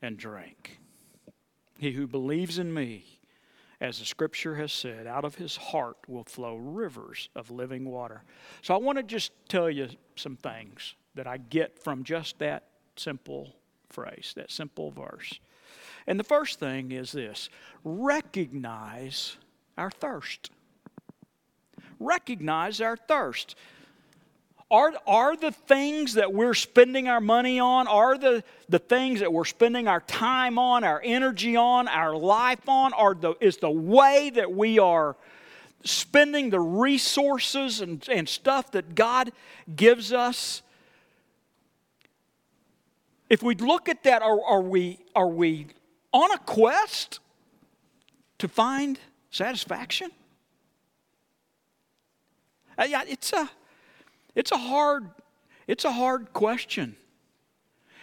and 0.00 0.16
drink. 0.16 0.78
He 1.78 1.90
who 1.90 2.06
believes 2.06 2.60
in 2.60 2.72
me, 2.72 3.18
as 3.80 3.98
the 3.98 4.04
scripture 4.04 4.54
has 4.54 4.72
said, 4.72 5.08
out 5.08 5.24
of 5.24 5.34
his 5.34 5.56
heart 5.56 5.96
will 6.06 6.22
flow 6.22 6.54
rivers 6.54 7.28
of 7.34 7.50
living 7.50 7.86
water. 7.86 8.22
So 8.62 8.72
I 8.72 8.76
want 8.76 8.98
to 8.98 9.02
just 9.02 9.32
tell 9.48 9.68
you 9.68 9.88
some 10.14 10.36
things 10.36 10.94
that 11.16 11.26
I 11.26 11.38
get 11.38 11.76
from 11.82 12.04
just 12.04 12.38
that 12.38 12.68
simple 12.94 13.56
phrase, 13.90 14.32
that 14.36 14.52
simple 14.52 14.92
verse. 14.92 15.40
And 16.06 16.18
the 16.18 16.24
first 16.24 16.58
thing 16.58 16.92
is 16.92 17.12
this 17.12 17.48
recognize 17.84 19.36
our 19.76 19.90
thirst. 19.90 20.50
Recognize 21.98 22.80
our 22.80 22.96
thirst. 22.96 23.54
Are, 24.70 24.94
are 25.06 25.36
the 25.36 25.52
things 25.52 26.14
that 26.14 26.32
we're 26.32 26.54
spending 26.54 27.06
our 27.06 27.20
money 27.20 27.60
on, 27.60 27.86
are 27.86 28.16
the, 28.16 28.42
the 28.70 28.78
things 28.78 29.20
that 29.20 29.30
we're 29.30 29.44
spending 29.44 29.86
our 29.86 30.00
time 30.00 30.58
on, 30.58 30.82
our 30.82 31.00
energy 31.04 31.56
on, 31.56 31.88
our 31.88 32.16
life 32.16 32.66
on, 32.66 32.94
are 32.94 33.14
the, 33.14 33.34
is 33.38 33.58
the 33.58 33.70
way 33.70 34.30
that 34.30 34.50
we 34.50 34.78
are 34.78 35.14
spending 35.84 36.48
the 36.48 36.58
resources 36.58 37.82
and, 37.82 38.08
and 38.08 38.26
stuff 38.26 38.70
that 38.70 38.94
God 38.94 39.32
gives 39.76 40.10
us? 40.10 40.62
If 43.28 43.42
we 43.42 43.54
look 43.56 43.90
at 43.90 44.04
that, 44.04 44.22
are, 44.22 44.42
are, 44.42 44.62
we, 44.62 45.00
are 45.14 45.28
we 45.28 45.66
on 46.12 46.30
a 46.32 46.38
quest 46.38 47.20
to 48.38 48.48
find 48.48 48.98
satisfaction? 49.30 50.10
Uh, 52.78 52.84
yeah, 52.84 53.02
it's 53.06 53.32
a, 53.32 53.50
it's 54.34 54.52
a 54.52 54.58
hard, 54.58 55.08
it's 55.66 55.84
a 55.84 55.92
hard 55.92 56.32
question. 56.32 56.96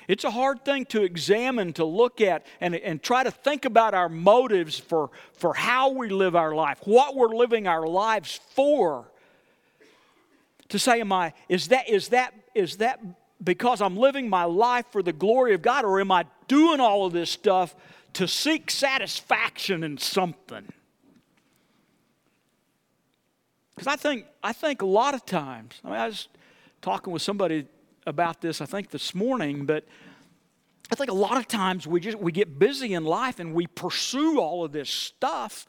It's 0.07 0.23
a 0.23 0.31
hard 0.31 0.65
thing 0.65 0.85
to 0.87 1.03
examine, 1.03 1.73
to 1.73 1.85
look 1.85 2.19
at, 2.19 2.43
and, 2.59 2.75
and 2.75 3.01
try 3.01 3.23
to 3.23 3.29
think 3.29 3.65
about 3.65 3.93
our 3.93 4.09
motives 4.09 4.79
for, 4.79 5.11
for 5.33 5.53
how 5.53 5.91
we 5.91 6.09
live 6.09 6.35
our 6.35 6.55
life, 6.55 6.79
what 6.85 7.15
we're 7.15 7.35
living 7.35 7.67
our 7.67 7.85
lives 7.85 8.39
for. 8.55 9.05
To 10.69 10.79
say, 10.79 10.99
am 11.01 11.11
I, 11.11 11.33
is 11.47 11.67
that, 11.67 11.87
is 11.87 12.09
that, 12.09 12.33
is 12.55 12.77
that 12.77 12.99
because 13.43 13.81
I'm 13.81 13.97
living 13.97 14.29
my 14.29 14.45
life 14.45 14.87
for 14.91 15.03
the 15.03 15.13
glory 15.13 15.53
of 15.53 15.61
God, 15.61 15.85
or 15.85 15.99
am 15.99 16.11
I 16.11 16.25
doing 16.47 16.79
all 16.79 17.05
of 17.05 17.13
this 17.13 17.29
stuff 17.29 17.75
to 18.13 18.27
seek 18.27 18.71
satisfaction 18.71 19.83
in 19.83 19.97
something. 19.97 20.67
Because 23.75 23.87
I 23.87 23.95
think, 23.95 24.25
I 24.43 24.51
think 24.51 24.81
a 24.81 24.85
lot 24.85 25.13
of 25.13 25.25
times, 25.25 25.79
I 25.85 25.87
mean, 25.87 25.97
I 25.97 26.07
was 26.07 26.27
talking 26.81 27.13
with 27.13 27.21
somebody 27.21 27.65
about 28.05 28.41
this, 28.41 28.61
I 28.61 28.65
think 28.65 28.89
this 28.89 29.15
morning, 29.15 29.65
but 29.65 29.85
I 30.91 30.95
think 30.95 31.09
a 31.09 31.13
lot 31.13 31.37
of 31.37 31.47
times 31.47 31.85
we 31.85 31.99
just 31.99 32.17
we 32.17 32.31
get 32.31 32.57
busy 32.57 32.93
in 32.93 33.05
life 33.05 33.39
and 33.39 33.53
we 33.53 33.67
pursue 33.67 34.39
all 34.39 34.65
of 34.65 34.71
this 34.71 34.89
stuff 34.89 35.67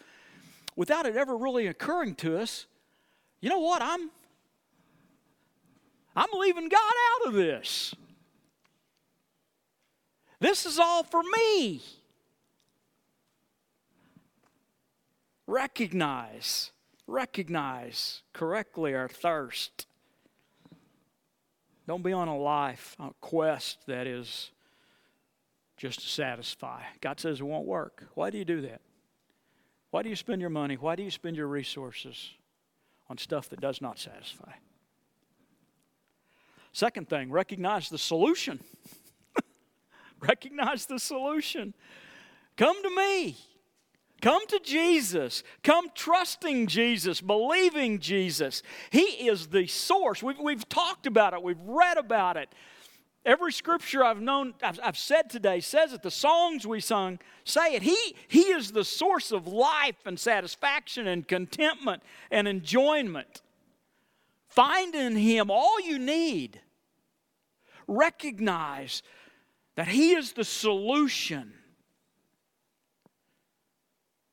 without 0.77 1.05
it 1.05 1.15
ever 1.17 1.37
really 1.37 1.67
occurring 1.67 2.15
to 2.17 2.39
us. 2.39 2.67
You 3.41 3.51
know 3.51 3.59
what? 3.59 3.83
I'm 3.83 4.11
I'm 6.17 6.29
leaving 6.33 6.69
God 6.69 6.93
out 7.13 7.29
of 7.29 7.35
this. 7.35 7.95
This 10.41 10.65
is 10.65 10.79
all 10.79 11.05
for 11.05 11.23
me. 11.23 11.83
Recognize, 15.51 16.71
recognize 17.07 18.23
correctly 18.33 18.95
our 18.95 19.09
thirst. 19.09 19.87
Don't 21.87 22.05
be 22.05 22.13
on 22.13 22.29
a 22.29 22.39
life, 22.39 22.95
a 23.01 23.11
quest 23.21 23.79
that 23.87 24.07
is 24.07 24.53
just 25.77 26.01
to 26.01 26.07
satisfy. 26.07 26.83
God 27.01 27.19
says 27.19 27.41
it 27.41 27.45
won't 27.45 27.67
work. 27.67 28.05
Why 28.15 28.31
do 28.31 28.39
you 28.39 28.45
do 28.45 28.61
that? 28.63 28.81
Why 29.91 30.03
do 30.03 30.09
you 30.09 30.17
spend 30.17 30.41
your 30.41 30.51
money? 30.51 30.77
Why 30.77 30.95
do 30.95 31.03
you 31.03 31.11
spend 31.11 31.37
your 31.37 31.49
resources 31.49 32.31
on 33.09 33.19
stuff 33.19 33.49
that 33.49 33.61
does 33.61 33.81
not 33.81 33.99
satisfy? 33.99 34.53
Second 36.73 37.09
thing, 37.09 37.33
recognize 37.33 37.89
the 37.89 37.99
solution. 37.99 38.61
recognize 40.21 40.87
the 40.87 41.01
solution. 41.01 41.75
Come 42.57 42.81
to 42.85 42.91
me. 42.91 43.37
Come 44.21 44.47
to 44.49 44.61
Jesus. 44.63 45.43
Come 45.63 45.87
trusting 45.95 46.67
Jesus, 46.67 47.21
believing 47.21 47.99
Jesus. 47.99 48.63
He 48.91 49.29
is 49.29 49.49
the 49.49 49.67
source. 49.67 50.23
We've, 50.23 50.39
we've 50.39 50.69
talked 50.69 51.07
about 51.07 51.33
it, 51.35 51.43
we've 51.43 51.61
read 51.61 51.97
about 51.97 52.37
it. 52.37 52.49
Every 53.25 53.53
scripture 53.53 54.03
I've 54.03 54.21
known, 54.21 54.55
I've, 54.63 54.81
I've 54.83 54.97
said 54.97 55.29
today 55.29 55.61
says 55.61 55.93
it. 55.93 56.03
The 56.03 56.11
songs 56.11 56.67
we 56.67 56.81
sung 56.81 57.19
say 57.45 57.75
it. 57.75 57.83
He, 57.83 58.17
he 58.29 58.41
is 58.41 58.73
the 58.73 58.85
source 58.85 59.31
of 59.31 59.47
life 59.47 60.07
and 60.07 60.19
satisfaction 60.19 61.07
and 61.07 61.29
contentment 61.29 62.03
and 62.31 62.49
enjoyment. 62.49 63.43
Find 64.49 64.95
in 64.95 65.17
Him 65.17 65.51
all 65.51 65.81
you 65.81 65.99
need. 65.99 66.61
Recognize 67.87 69.03
that 69.77 69.89
He 69.89 70.13
is 70.13 70.33
the 70.33 70.45
solution 70.45 71.53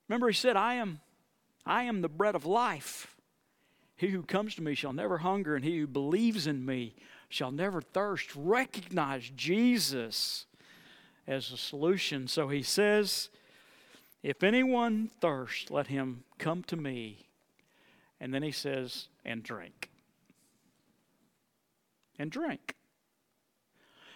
Remember, 0.08 0.28
he 0.28 0.34
said, 0.34 0.56
I 0.56 0.76
am, 0.76 1.02
I 1.66 1.84
am 1.84 2.02
the 2.02 2.10
bread 2.10 2.36
of 2.36 2.46
life. 2.46 3.16
He 3.96 4.08
who 4.08 4.24
comes 4.24 4.56
to 4.56 4.62
me 4.62 4.76
shall 4.76 4.94
never 4.94 5.18
hunger, 5.18 5.56
and 5.56 5.66
he 5.66 5.80
who 5.80 5.88
believes 5.88 6.48
in 6.48 6.66
me 6.66 6.96
shall 7.30 7.52
never 7.52 7.82
thirst. 7.82 8.32
Recognize 8.36 9.30
Jesus 9.36 10.46
as 11.28 11.52
a 11.52 11.58
solution. 11.58 12.28
So 12.28 12.48
he 12.48 12.62
says, 12.62 13.30
If 14.24 14.44
anyone 14.44 15.10
thirst, 15.20 15.72
let 15.72 15.88
him 15.88 16.24
come 16.38 16.64
to 16.66 16.76
me. 16.76 17.28
And 18.20 18.34
then 18.34 18.44
he 18.44 18.52
says, 18.52 19.08
And 19.26 19.44
drink. 19.44 19.90
And 22.20 22.32
drink. 22.32 22.76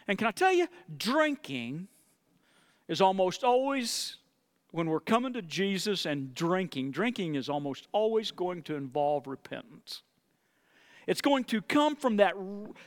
And 0.07 0.17
can 0.17 0.27
I 0.27 0.31
tell 0.31 0.53
you, 0.53 0.67
drinking 0.95 1.87
is 2.87 3.01
almost 3.01 3.43
always 3.43 4.17
when 4.71 4.89
we're 4.89 5.01
coming 5.01 5.33
to 5.33 5.41
Jesus 5.41 6.05
and 6.05 6.33
drinking, 6.33 6.91
drinking 6.91 7.35
is 7.35 7.49
almost 7.49 7.87
always 7.91 8.31
going 8.31 8.63
to 8.63 8.75
involve 8.75 9.27
repentance. 9.27 10.01
It's 11.07 11.21
going 11.21 11.43
to 11.45 11.61
come 11.61 11.95
from 11.95 12.17
that, 12.17 12.35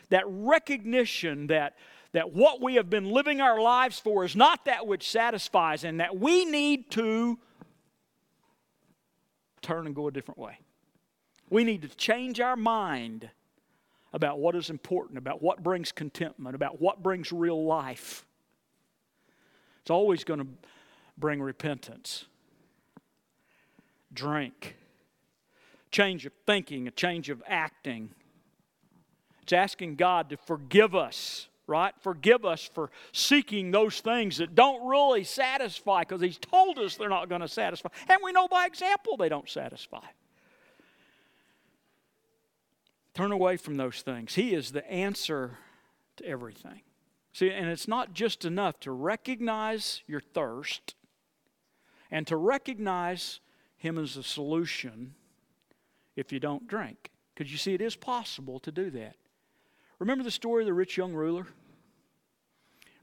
that 0.08 0.24
recognition 0.26 1.48
that, 1.48 1.76
that 2.12 2.32
what 2.32 2.62
we 2.62 2.76
have 2.76 2.88
been 2.88 3.10
living 3.10 3.40
our 3.40 3.60
lives 3.60 3.98
for 4.00 4.24
is 4.24 4.34
not 4.34 4.64
that 4.64 4.86
which 4.86 5.10
satisfies, 5.10 5.84
and 5.84 6.00
that 6.00 6.16
we 6.18 6.44
need 6.44 6.90
to 6.92 7.38
turn 9.60 9.86
and 9.86 9.94
go 9.94 10.08
a 10.08 10.12
different 10.12 10.38
way. 10.38 10.58
We 11.50 11.64
need 11.64 11.82
to 11.82 11.88
change 11.88 12.40
our 12.40 12.56
mind 12.56 13.28
about 14.12 14.38
what 14.38 14.54
is 14.54 14.70
important, 14.70 15.18
about 15.18 15.42
what 15.42 15.62
brings 15.62 15.92
contentment, 15.92 16.54
about 16.54 16.80
what 16.80 17.02
brings 17.02 17.32
real 17.32 17.66
life. 17.66 18.24
It's 19.82 19.90
always 19.90 20.24
going 20.24 20.40
to 20.40 20.46
bring 21.16 21.40
repentance. 21.40 22.26
Drink. 24.12 24.76
Change 25.90 26.26
of 26.26 26.32
thinking, 26.46 26.88
a 26.88 26.90
change 26.90 27.30
of 27.30 27.42
acting. 27.46 28.10
It's 29.42 29.52
asking 29.52 29.96
God 29.96 30.30
to 30.30 30.36
forgive 30.36 30.94
us, 30.94 31.48
right? 31.66 31.94
Forgive 32.00 32.44
us 32.44 32.68
for 32.72 32.90
seeking 33.12 33.70
those 33.70 34.00
things 34.00 34.38
that 34.38 34.54
don't 34.54 34.86
really 34.88 35.24
satisfy 35.24 36.00
because 36.00 36.20
He's 36.20 36.38
told 36.38 36.78
us 36.78 36.96
they're 36.96 37.08
not 37.08 37.28
going 37.28 37.42
to 37.42 37.48
satisfy. 37.48 37.90
And 38.08 38.18
we 38.22 38.32
know 38.32 38.48
by 38.48 38.66
example 38.66 39.16
they 39.16 39.28
don't 39.28 39.48
satisfy. 39.48 40.04
Turn 43.14 43.30
away 43.30 43.56
from 43.56 43.76
those 43.76 44.02
things. 44.02 44.34
He 44.34 44.54
is 44.54 44.72
the 44.72 44.88
answer 44.90 45.58
to 46.16 46.26
everything. 46.26 46.80
See, 47.32 47.50
and 47.50 47.68
it's 47.68 47.88
not 47.88 48.12
just 48.12 48.44
enough 48.44 48.80
to 48.80 48.92
recognize 48.92 50.02
your 50.06 50.20
thirst 50.20 50.94
and 52.14 52.28
to 52.28 52.36
recognize 52.36 53.40
Him 53.76 53.98
as 53.98 54.16
a 54.16 54.22
solution 54.22 55.16
if 56.14 56.32
you 56.32 56.38
don't 56.38 56.68
drink. 56.68 57.10
Because 57.34 57.50
you 57.50 57.58
see, 57.58 57.74
it 57.74 57.80
is 57.80 57.96
possible 57.96 58.60
to 58.60 58.70
do 58.70 58.88
that. 58.90 59.16
Remember 59.98 60.22
the 60.22 60.30
story 60.30 60.62
of 60.62 60.66
the 60.66 60.72
rich 60.72 60.96
young 60.96 61.12
ruler? 61.12 61.48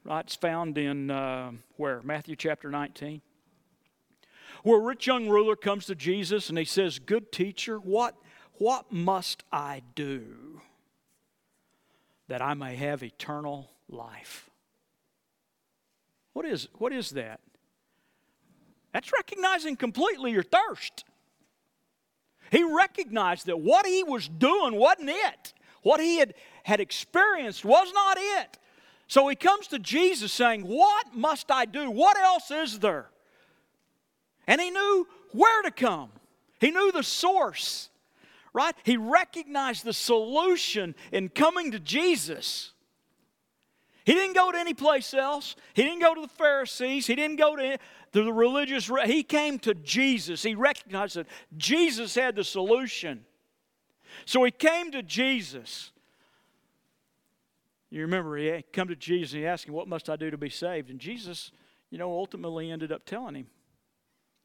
Right, 0.06 0.24
it's 0.24 0.36
found 0.36 0.78
in 0.78 1.12
uh, 1.12 1.52
where? 1.76 2.02
Matthew 2.02 2.38
chapter 2.38 2.70
19. 2.70 3.22
Where 4.64 4.80
a 4.80 4.82
rich 4.82 5.08
young 5.08 5.28
ruler 5.28 5.58
comes 5.58 5.88
to 5.88 5.96
Jesus 5.96 6.48
and 6.48 6.58
he 6.58 6.64
says, 6.64 6.98
Good 6.98 7.34
teacher, 7.34 7.80
what, 7.80 8.16
what 8.54 8.94
must 8.94 9.44
I 9.52 9.82
do 9.94 10.62
that 12.30 12.42
I 12.42 12.54
may 12.54 12.78
have 12.78 13.04
eternal 13.04 13.72
life. 13.90 14.50
What 16.32 16.46
is, 16.46 16.70
what 16.78 16.94
is 16.94 17.10
that? 17.10 17.42
That's 18.94 19.12
recognizing 19.14 19.76
completely 19.76 20.32
your 20.32 20.44
thirst. 20.44 21.06
He 22.52 22.64
recognized 22.64 23.46
that 23.46 23.60
what 23.60 23.86
he 23.86 24.04
was 24.04 24.28
doing 24.28 24.76
wasn't 24.76 25.10
it. 25.10 25.54
What 25.84 26.00
he 26.02 26.18
had, 26.18 26.34
had 26.64 26.80
experienced 26.80 27.64
was 27.64 27.92
not 27.94 28.18
it. 28.20 28.58
So 29.08 29.28
he 29.28 29.36
comes 29.36 29.68
to 29.68 29.80
Jesus 29.80 30.32
saying, 30.32 30.62
What 30.62 31.14
must 31.14 31.50
I 31.50 31.66
do? 31.66 31.90
What 31.90 32.18
else 32.18 32.52
is 32.52 32.80
there? 32.80 33.10
And 34.48 34.60
he 34.60 34.70
knew 34.70 35.08
where 35.32 35.62
to 35.64 35.72
come, 35.72 36.10
he 36.60 36.72
knew 36.72 36.92
the 36.92 37.04
source, 37.04 37.90
right? 38.54 38.76
He 38.84 38.98
recognized 38.98 39.86
the 39.86 39.94
solution 39.94 40.94
in 41.12 41.30
coming 41.30 41.72
to 41.72 41.80
Jesus. 41.80 42.72
He 44.04 44.14
didn't 44.14 44.36
go 44.36 44.52
to 44.52 44.58
any 44.58 44.74
place 44.74 45.14
else. 45.14 45.56
He 45.74 45.84
didn't 45.84 46.00
go 46.02 46.16
to 46.16 46.22
the 46.22 46.28
Pharisees. 46.28 47.06
He 47.06 47.16
didn't 47.16 47.36
go 47.36 47.56
to, 47.56 47.78
the 48.12 48.32
religious. 48.32 48.90
He 49.06 49.24
came 49.24 49.60
to 49.60 49.74
Jesus. 49.74 50.44
He 50.44 50.56
recognized 50.56 51.16
that 51.16 51.28
Jesus 51.58 52.16
had 52.16 52.36
the 52.36 52.44
solution. 52.44 53.26
So 54.26 54.44
he 54.44 54.52
came 54.52 54.92
to 54.92 55.02
Jesus. 55.02 55.92
You 57.90 58.02
remember, 58.02 58.38
he 58.38 58.64
come 58.74 58.88
to 58.88 58.96
Jesus 58.96 59.34
and 59.34 59.42
he 59.42 59.48
asked 59.48 59.66
him, 59.66 59.74
What 59.74 59.88
must 59.88 60.10
I 60.10 60.16
do 60.16 60.32
to 60.32 60.38
be 60.38 60.50
saved? 60.50 60.90
And 60.90 61.00
Jesus, 61.00 61.52
you 61.90 61.98
know, 61.98 62.12
ultimately 62.12 62.72
ended 62.72 62.92
up 62.92 63.06
telling 63.06 63.36
him, 63.36 63.48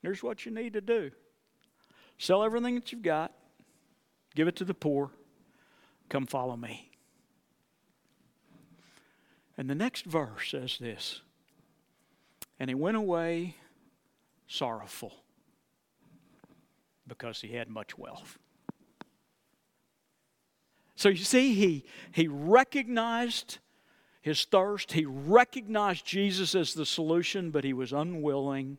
Here's 0.03 0.23
what 0.23 0.45
you 0.45 0.53
need 0.53 0.73
to 0.75 0.81
do 0.81 1.11
sell 2.19 2.43
everything 2.43 2.75
that 2.77 2.93
you've 2.93 3.03
got, 3.03 3.33
give 4.35 4.49
it 4.49 4.57
to 4.57 4.65
the 4.65 4.75
poor, 4.75 5.11
come 6.09 6.27
follow 6.27 6.57
me. 6.57 6.91
And 9.59 9.71
the 9.71 9.75
next 9.75 10.05
verse 10.05 10.51
says 10.51 10.79
this 10.79 11.23
And 12.59 12.71
he 12.71 12.75
went 12.75 12.97
away 12.97 13.57
sorrowful 14.47 15.13
because 17.07 17.41
he 17.41 17.49
had 17.49 17.69
much 17.69 17.99
wealth. 17.99 18.39
So 20.95 21.11
you 21.11 21.17
see, 21.17 21.55
he, 21.55 21.85
he 22.13 22.27
recognized 22.27 23.59
his 24.23 24.45
thirst, 24.45 24.93
he 24.93 25.05
recognized 25.05 26.05
Jesus 26.05 26.55
as 26.55 26.75
the 26.75 26.87
solution, 26.87 27.51
but 27.51 27.63
he 27.63 27.73
was 27.73 27.93
unwilling 27.93 28.79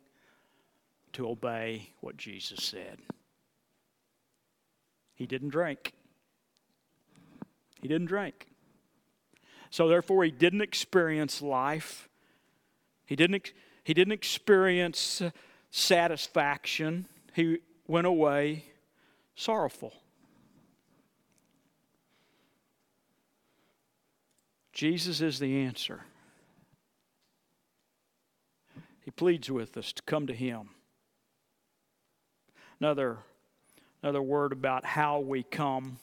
to 1.13 1.29
obey 1.29 1.93
what 2.01 2.17
Jesus 2.17 2.63
said. 2.63 2.99
He 5.13 5.25
didn't 5.25 5.49
drink. 5.49 5.93
He 7.81 7.87
didn't 7.87 8.07
drink. 8.07 8.47
So 9.69 9.87
therefore, 9.87 10.23
he 10.23 10.31
didn't 10.31 10.61
experience 10.61 11.41
life. 11.41 12.09
He 13.05 13.15
didn't, 13.15 13.53
he 13.87 13.93
didn't 13.93 14.11
experience 14.11 15.21
satisfaction. 15.71 17.05
He 17.33 17.59
went 17.87 18.05
away 18.05 18.65
sorrowful. 19.33 19.93
Jesus 24.73 25.21
is 25.21 25.39
the 25.39 25.61
answer. 25.61 26.01
He 29.05 29.11
pleads 29.11 29.49
with 29.49 29.77
us 29.77 29.93
to 29.93 30.03
come 30.03 30.27
to 30.27 30.33
Him. 30.33 30.71
Another, 32.81 33.19
another 34.03 34.21
word 34.21 34.51
about 34.51 34.83
how 34.83 35.21
we 35.21 35.43
come 35.43 35.97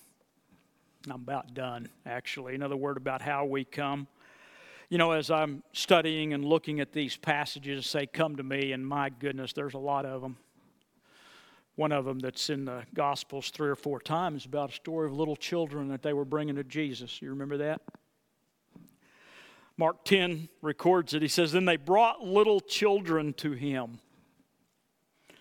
I'm 1.04 1.16
about 1.16 1.52
done, 1.52 1.90
actually. 2.06 2.54
Another 2.54 2.78
word 2.78 2.96
about 2.96 3.20
how 3.20 3.44
we 3.44 3.66
come. 3.66 4.06
You 4.88 4.98
know, 4.98 5.12
as 5.12 5.30
I'm 5.30 5.62
studying 5.72 6.34
and 6.34 6.44
looking 6.44 6.80
at 6.80 6.92
these 6.92 7.16
passages, 7.16 7.86
say, 7.86 8.06
Come 8.06 8.36
to 8.36 8.42
me, 8.42 8.72
and 8.72 8.86
my 8.86 9.10
goodness, 9.10 9.52
there's 9.52 9.74
a 9.74 9.78
lot 9.78 10.04
of 10.04 10.22
them. 10.22 10.36
One 11.76 11.90
of 11.90 12.04
them 12.04 12.18
that's 12.20 12.50
in 12.50 12.66
the 12.66 12.84
Gospels 12.94 13.50
three 13.50 13.68
or 13.68 13.74
four 13.74 14.00
times 14.00 14.46
about 14.46 14.70
a 14.70 14.74
story 14.74 15.08
of 15.08 15.14
little 15.14 15.36
children 15.36 15.88
that 15.88 16.02
they 16.02 16.12
were 16.12 16.24
bringing 16.24 16.54
to 16.56 16.64
Jesus. 16.64 17.20
You 17.20 17.30
remember 17.30 17.56
that? 17.56 17.80
Mark 19.76 20.04
10 20.04 20.48
records 20.62 21.14
it. 21.14 21.22
He 21.22 21.28
says, 21.28 21.50
Then 21.50 21.64
they 21.64 21.76
brought 21.76 22.22
little 22.22 22.60
children 22.60 23.32
to 23.34 23.52
him. 23.52 23.98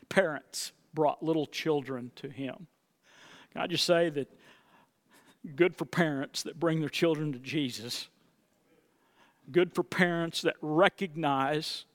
Parents 0.09 0.71
brought 0.93 1.21
little 1.21 1.45
children 1.45 2.11
to 2.15 2.29
him. 2.29 2.67
Can 3.51 3.61
I 3.61 3.67
just 3.67 3.85
say 3.85 4.09
that 4.09 4.27
Good 5.55 5.75
for 5.75 5.85
parents 5.85 6.43
that 6.43 6.59
bring 6.59 6.79
their 6.79 6.89
children 6.89 7.33
to 7.33 7.39
Jesus. 7.39 8.07
Good 9.51 9.73
for 9.73 9.83
parents 9.83 10.41
that 10.41 10.55
recognize 10.61 11.85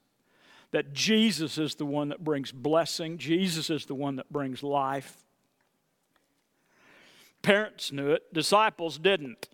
that 0.71 0.93
Jesus 0.93 1.57
is 1.57 1.75
the 1.77 1.87
one 1.87 2.11
that 2.11 2.23
brings 2.23 2.53
blessing, 2.53 3.19
Jesus 3.19 3.71
is 3.71 3.87
the 3.87 3.95
one 3.95 4.17
that 4.17 4.31
brings 4.31 4.63
life. 4.63 5.17
Parents 7.41 7.93
knew 7.93 8.11
it, 8.11 8.33
disciples 8.35 8.99
didn't. 8.99 9.49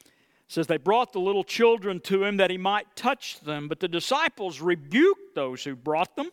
It 0.00 0.52
says 0.52 0.66
they 0.66 0.76
brought 0.76 1.12
the 1.12 1.20
little 1.20 1.44
children 1.44 2.00
to 2.00 2.24
him 2.24 2.36
that 2.36 2.50
he 2.50 2.58
might 2.58 2.94
touch 2.94 3.40
them, 3.40 3.68
but 3.68 3.80
the 3.80 3.88
disciples 3.88 4.60
rebuked 4.60 5.34
those 5.34 5.64
who 5.64 5.74
brought 5.74 6.16
them. 6.16 6.30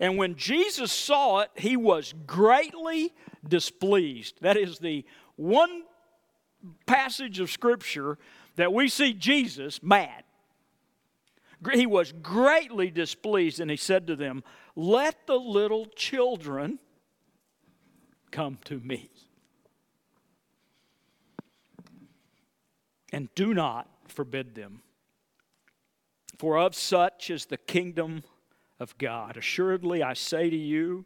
And 0.00 0.16
when 0.16 0.36
Jesus 0.36 0.92
saw 0.92 1.40
it, 1.40 1.50
he 1.56 1.76
was 1.76 2.14
greatly 2.26 3.12
displeased. 3.46 4.38
That 4.40 4.56
is 4.56 4.78
the 4.78 5.04
one 5.36 5.84
passage 6.86 7.40
of 7.40 7.50
Scripture 7.50 8.18
that 8.58 8.72
we 8.72 8.88
see 8.88 9.12
Jesus 9.12 9.80
mad. 9.84 10.24
He 11.72 11.86
was 11.86 12.10
greatly 12.10 12.90
displeased, 12.90 13.60
and 13.60 13.70
he 13.70 13.76
said 13.76 14.08
to 14.08 14.16
them, 14.16 14.42
Let 14.74 15.28
the 15.28 15.36
little 15.36 15.86
children 15.86 16.80
come 18.32 18.58
to 18.64 18.80
me. 18.80 19.10
And 23.12 23.32
do 23.36 23.54
not 23.54 23.88
forbid 24.08 24.56
them. 24.56 24.82
For 26.36 26.58
of 26.58 26.74
such 26.74 27.30
is 27.30 27.46
the 27.46 27.58
kingdom 27.58 28.24
of 28.80 28.98
God. 28.98 29.36
Assuredly, 29.36 30.02
I 30.02 30.14
say 30.14 30.50
to 30.50 30.56
you, 30.56 31.04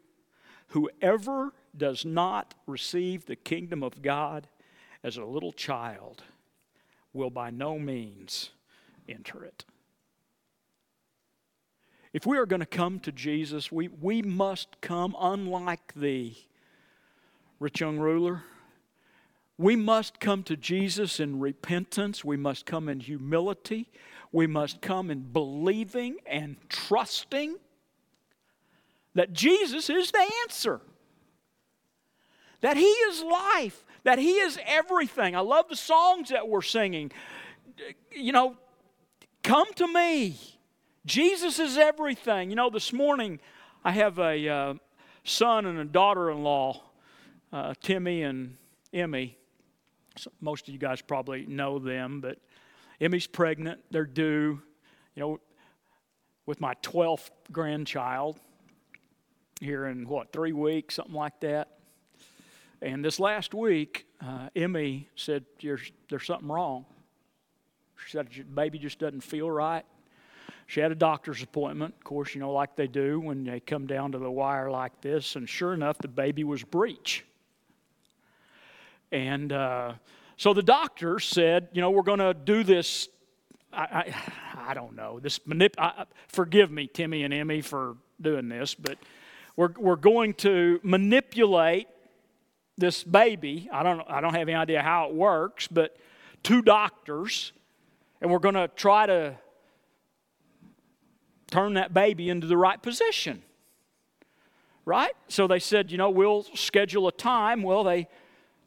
whoever 0.69 1.53
does 1.77 2.03
not 2.03 2.55
receive 2.65 3.27
the 3.27 3.35
kingdom 3.35 3.83
of 3.83 4.01
God 4.01 4.47
as 5.03 5.17
a 5.17 5.25
little 5.25 5.53
child 5.53 6.23
will 7.13 7.29
by 7.29 7.49
no 7.49 7.77
means 7.77 8.49
enter 9.07 9.43
it. 9.43 9.65
If 12.11 12.25
we 12.25 12.37
are 12.37 12.45
going 12.45 12.59
to 12.59 12.65
come 12.65 12.99
to 13.01 13.11
Jesus, 13.11 13.71
we, 13.71 13.87
we 13.87 14.21
must 14.21 14.81
come 14.81 15.15
unlike 15.19 15.93
the 15.95 16.35
rich 17.59 17.81
young 17.81 17.97
ruler. 17.97 18.43
We 19.57 19.75
must 19.75 20.19
come 20.19 20.43
to 20.43 20.55
Jesus 20.55 21.19
in 21.19 21.39
repentance. 21.39 22.23
We 22.23 22.37
must 22.37 22.65
come 22.65 22.89
in 22.89 22.99
humility. 22.99 23.89
We 24.31 24.47
must 24.47 24.81
come 24.81 25.09
in 25.09 25.21
believing 25.31 26.17
and 26.25 26.57
trusting 26.69 27.57
that 29.15 29.33
Jesus 29.33 29.89
is 29.89 30.11
the 30.11 30.31
answer 30.43 30.81
that 32.63 32.77
He 32.77 32.83
is 32.83 33.21
life, 33.21 33.85
that 34.03 34.19
He 34.19 34.33
is 34.33 34.59
everything. 34.65 35.35
I 35.35 35.39
love 35.39 35.69
the 35.69 35.75
songs 35.75 36.29
that 36.29 36.47
we're 36.47 36.61
singing. 36.61 37.11
You 38.11 38.31
know, 38.31 38.57
come 39.43 39.71
to 39.75 39.87
me. 39.87 40.37
Jesus 41.05 41.59
is 41.59 41.77
everything. 41.77 42.49
You 42.49 42.55
know, 42.55 42.69
this 42.69 42.93
morning 42.93 43.39
I 43.83 43.91
have 43.91 44.19
a 44.19 44.47
uh, 44.47 44.73
son 45.23 45.65
and 45.65 45.79
a 45.79 45.85
daughter 45.85 46.31
in 46.31 46.43
law, 46.43 46.81
uh, 47.51 47.73
Timmy 47.81 48.23
and 48.23 48.55
Emmy. 48.93 49.37
So 50.17 50.31
most 50.39 50.67
of 50.67 50.73
you 50.73 50.79
guys 50.79 51.01
probably 51.01 51.45
know 51.45 51.79
them, 51.79 52.21
but 52.21 52.37
Emmy's 53.01 53.27
pregnant. 53.27 53.81
They're 53.91 54.05
due, 54.05 54.61
you 55.15 55.19
know, 55.19 55.39
with 56.45 56.61
my 56.61 56.75
12th 56.75 57.29
grandchild 57.51 58.39
here 59.59 59.87
in 59.87 60.07
what, 60.07 60.31
three 60.31 60.53
weeks, 60.53 60.95
something 60.95 61.15
like 61.15 61.39
that. 61.41 61.72
And 62.83 63.03
this 63.03 63.17
last 63.17 63.53
week, 63.53 64.05
uh, 64.19 64.49
Emmy 64.57 65.07
said, 65.15 65.45
there's, 65.61 65.89
there's 66.09 66.25
something 66.25 66.49
wrong. 66.49 66.85
She 67.95 68.11
said, 68.11 68.27
the 68.35 68.43
baby 68.43 68.77
just 68.77 68.99
doesn't 68.99 69.21
feel 69.21 69.49
right. 69.49 69.85
She 70.67 70.81
had 70.81 70.91
a 70.91 70.95
doctor's 70.95 71.41
appointment, 71.41 71.93
of 71.97 72.03
course, 72.03 72.35
you 72.35 72.41
know, 72.41 72.51
like 72.51 72.75
they 72.75 72.87
do 72.87 73.21
when 73.21 73.45
they 73.45 73.61
come 73.61 73.87
down 73.87 74.11
to 74.11 74.17
the 74.17 74.29
wire 74.29 74.69
like 74.69 74.99
this. 74.99 75.37
And 75.37 75.47
sure 75.47 75.73
enough, 75.73 75.97
the 75.99 76.09
baby 76.09 76.43
was 76.43 76.61
breech. 76.61 77.23
And 79.13 79.53
uh, 79.53 79.93
so 80.35 80.53
the 80.53 80.63
doctor 80.63 81.19
said, 81.19 81.69
you 81.71 81.79
know, 81.79 81.91
we're 81.91 82.03
going 82.03 82.19
to 82.19 82.33
do 82.33 82.65
this. 82.65 83.07
I, 83.71 83.81
I, 84.57 84.71
I, 84.71 84.73
don't 84.73 84.93
know. 84.93 85.21
This 85.21 85.39
manip- 85.39 85.79
I, 85.79 86.03
forgive 86.27 86.69
me, 86.69 86.87
Timmy 86.87 87.23
and 87.23 87.33
Emmy, 87.33 87.61
for 87.61 87.95
doing 88.21 88.49
this, 88.49 88.75
but 88.75 88.97
we're, 89.55 89.71
we're 89.77 89.95
going 89.95 90.33
to 90.35 90.81
manipulate 90.83 91.87
this 92.77 93.03
baby. 93.03 93.69
I 93.71 93.83
don't, 93.83 94.01
I 94.07 94.21
don't 94.21 94.33
have 94.33 94.47
any 94.47 94.55
idea 94.55 94.81
how 94.81 95.09
it 95.09 95.13
works, 95.13 95.67
but 95.67 95.95
two 96.41 96.61
doctors, 96.61 97.51
and 98.21 98.31
we're 98.31 98.39
going 98.39 98.55
to 98.55 98.67
try 98.69 99.05
to 99.05 99.35
turn 101.51 101.75
that 101.75 101.93
baby 101.93 102.29
into 102.29 102.47
the 102.47 102.57
right 102.57 102.81
position. 102.81 103.43
Right? 104.85 105.13
So 105.29 105.47
they 105.47 105.59
said, 105.59 105.91
you 105.91 105.97
know, 105.97 106.09
we'll 106.09 106.43
schedule 106.55 107.07
a 107.07 107.11
time. 107.11 107.63
Well, 107.63 107.83
they 107.83 108.07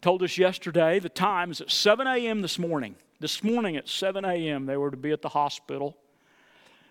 told 0.00 0.22
us 0.22 0.38
yesterday 0.38 0.98
the 0.98 1.08
time 1.08 1.50
is 1.50 1.60
at 1.60 1.70
7 1.70 2.06
a.m. 2.06 2.40
this 2.42 2.58
morning. 2.58 2.94
This 3.18 3.42
morning 3.42 3.76
at 3.76 3.88
7 3.88 4.24
a.m., 4.24 4.66
they 4.66 4.76
were 4.76 4.90
to 4.90 4.96
be 4.96 5.10
at 5.10 5.20
the 5.20 5.28
hospital 5.28 5.96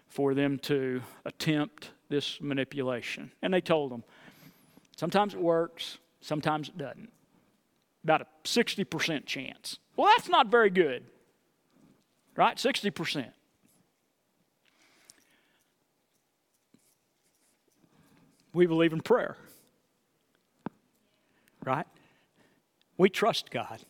for 0.07 0.33
them 0.33 0.59
to 0.59 1.01
attempt 1.25 1.91
this 2.09 2.39
manipulation. 2.39 3.31
And 3.41 3.53
they 3.53 3.61
told 3.61 3.91
them 3.91 4.03
sometimes 4.95 5.33
it 5.33 5.39
works, 5.39 5.97
sometimes 6.25 6.69
it 6.69 6.77
doesn't. 6.77 7.11
About 8.03 8.21
a 8.21 8.27
60% 8.43 9.25
chance. 9.25 9.79
Well, 9.95 10.11
that's 10.15 10.27
not 10.27 10.47
very 10.47 10.69
good, 10.69 11.03
right? 12.35 12.57
60%. 12.57 13.27
We 18.53 18.65
believe 18.65 18.93
in 18.93 19.01
prayer, 19.01 19.35
right? 21.63 21.85
We 22.97 23.09
trust 23.09 23.51
God. 23.51 23.81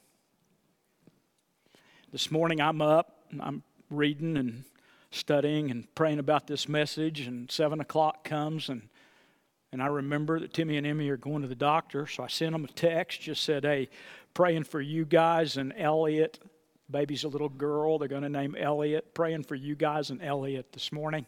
This 2.12 2.32
morning 2.32 2.62
I'm 2.62 2.82
up, 2.82 3.26
I'm 3.40 3.64
reading 3.90 4.38
and 4.38 4.64
studying 5.12 5.70
and 5.70 5.94
praying 5.94 6.20
about 6.20 6.48
this 6.48 6.68
message, 6.68 7.22
and 7.22 7.52
seven 7.52 7.80
o'clock 7.80 8.24
comes, 8.24 8.70
and 8.70 8.90
and 9.76 9.84
I 9.84 9.88
remember 9.88 10.40
that 10.40 10.54
Timmy 10.54 10.78
and 10.78 10.88
Emmy 10.88 11.10
are 11.10 11.18
going 11.18 11.42
to 11.42 11.50
the 11.50 11.54
doctor, 11.54 12.08
so 12.08 12.24
I 12.24 12.28
sent 12.28 12.54
them 12.54 12.64
a 12.64 12.68
text, 12.70 13.20
just 13.20 13.44
said, 13.44 13.66
"Hey, 13.66 13.90
praying 14.34 14.64
for 14.64 14.80
you 14.80 15.04
guys 15.04 15.58
and 15.58 15.74
Elliot. 15.76 16.40
Baby's 16.90 17.26
a 17.26 17.28
little 17.28 17.50
girl. 17.50 17.98
They're 17.98 18.08
going 18.08 18.22
to 18.22 18.30
name 18.30 18.56
Elliot. 18.58 19.14
Praying 19.14 19.44
for 19.44 19.56
you 19.56 19.76
guys 19.76 20.12
and 20.12 20.22
Elliot 20.22 20.72
this 20.72 20.94
morning." 20.94 21.26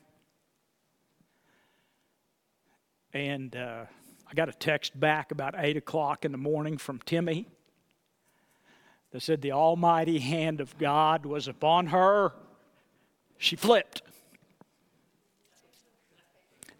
And 3.12 3.54
uh, 3.54 3.84
I 4.26 4.34
got 4.34 4.48
a 4.48 4.54
text 4.54 4.98
back 4.98 5.32
about 5.32 5.54
eight 5.58 5.76
o'clock 5.76 6.24
in 6.24 6.32
the 6.32 6.38
morning 6.38 6.78
from 6.78 7.00
Timmy 7.00 7.50
that 9.12 9.24
said 9.24 9.42
the 9.42 9.52
almighty 9.52 10.20
hand 10.20 10.62
of 10.62 10.78
God 10.78 11.26
was 11.26 11.50
upon 11.50 11.88
her, 11.88 12.32
she 13.38 13.58
flipped. 13.58 14.04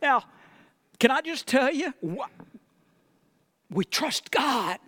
Now, 0.02 0.24
can 1.00 1.12
I 1.12 1.22
just 1.22 1.48
tell 1.48 1.72
you? 1.72 1.94
We 3.70 3.86
trust 3.86 4.32
God. 4.32 4.80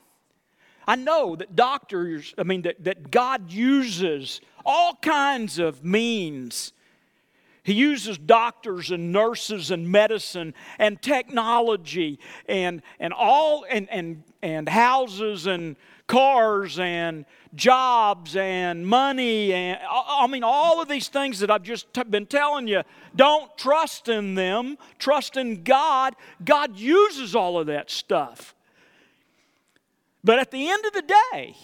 I 0.87 0.95
know 0.95 1.35
that 1.35 1.55
doctors, 1.55 2.33
I 2.37 2.43
mean, 2.43 2.63
that, 2.63 2.83
that 2.83 3.11
God 3.11 3.51
uses 3.51 4.41
all 4.65 4.95
kinds 4.95 5.59
of 5.59 5.83
means 5.83 6.73
he 7.69 7.75
uses 7.75 8.17
doctors 8.17 8.89
and 8.89 9.11
nurses 9.11 9.69
and 9.69 9.91
medicine 9.91 10.55
and 10.79 10.99
technology 10.99 12.17
and, 12.47 12.81
and 12.99 13.13
all 13.13 13.63
and, 13.69 13.87
and, 13.91 14.23
and 14.41 14.67
houses 14.67 15.45
and 15.45 15.75
cars 16.09 16.79
and 16.79 17.23
jobs 17.53 18.35
and 18.35 18.85
money 18.85 19.53
and 19.53 19.79
I 19.87 20.25
mean 20.27 20.43
all 20.43 20.81
of 20.81 20.87
these 20.87 21.07
things 21.07 21.39
that 21.39 21.51
I've 21.51 21.63
just 21.63 21.87
been 22.09 22.25
telling 22.25 22.67
you. 22.67 22.81
Don't 23.15 23.55
trust 23.57 24.09
in 24.09 24.33
them. 24.33 24.77
Trust 24.97 25.37
in 25.37 25.63
God. 25.63 26.15
God 26.43 26.77
uses 26.77 27.35
all 27.35 27.59
of 27.59 27.67
that 27.67 27.91
stuff. 27.91 28.55
But 30.23 30.39
at 30.39 30.49
the 30.51 30.67
end 30.69 30.83
of 30.85 30.93
the 30.93 31.03
day 31.31 31.55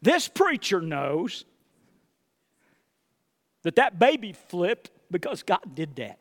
this 0.00 0.28
preacher 0.28 0.80
knows 0.80 1.44
that 3.62 3.76
that 3.76 3.98
baby 3.98 4.32
flipped 4.32 4.90
because 5.10 5.42
God 5.42 5.74
did 5.74 5.96
that. 5.96 6.18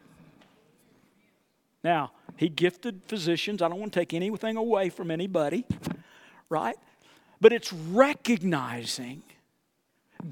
Now, 1.84 2.12
He 2.36 2.50
gifted 2.50 3.02
physicians. 3.06 3.62
I 3.62 3.70
don't 3.70 3.80
want 3.80 3.94
to 3.94 4.00
take 4.00 4.14
anything 4.14 4.58
away 4.58 4.90
from 4.90 5.12
anybody, 5.12 5.66
right? 6.50 6.76
But 7.42 7.54
it's 7.54 7.72
recognizing 7.72 9.24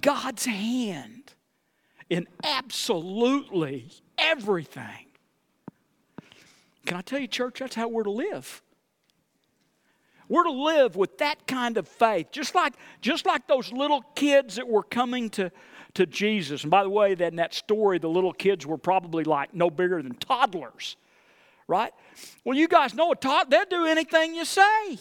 God's 0.02 0.46
hand 0.46 1.34
in 2.10 2.28
absolutely 2.44 3.90
everything. 4.18 5.06
Can 6.86 6.98
I 6.98 7.02
tell 7.02 7.20
you, 7.20 7.28
church, 7.28 7.60
that's 7.60 7.76
how 7.76 7.88
we're 7.88 8.04
to 8.04 8.12
live. 8.12 8.62
We're 10.30 10.44
to 10.44 10.52
live 10.52 10.96
with 10.96 11.18
that 11.20 11.48
kind 11.48 11.78
of 11.78 11.88
faith, 11.88 12.32
just 12.32 12.54
like, 12.54 12.74
just 13.02 13.26
like 13.26 13.48
those 13.48 13.72
little 13.72 14.02
kids 14.16 14.56
that 14.56 14.68
were 14.68 14.84
coming 14.84 15.30
to, 15.32 15.52
to 15.94 16.06
Jesus. 16.06 16.64
And 16.64 16.72
by 16.72 16.84
the 16.84 16.90
way, 16.90 17.16
that 17.16 17.28
in 17.28 17.38
that 17.38 17.54
story, 17.54 17.98
the 17.98 18.10
little 18.10 18.34
kids 18.34 18.66
were 18.66 18.78
probably 18.78 19.24
like 19.24 19.54
no 19.54 19.70
bigger 19.70 20.02
than 20.02 20.16
toddlers, 20.16 20.98
right? 21.68 21.94
Well, 22.44 22.58
you 22.58 22.68
guys 22.68 22.94
know 22.94 23.12
a 23.12 23.16
toddler, 23.16 23.50
they'll 23.50 23.82
do 23.82 23.86
anything 23.86 24.36
you 24.36 24.44
say. 24.44 24.98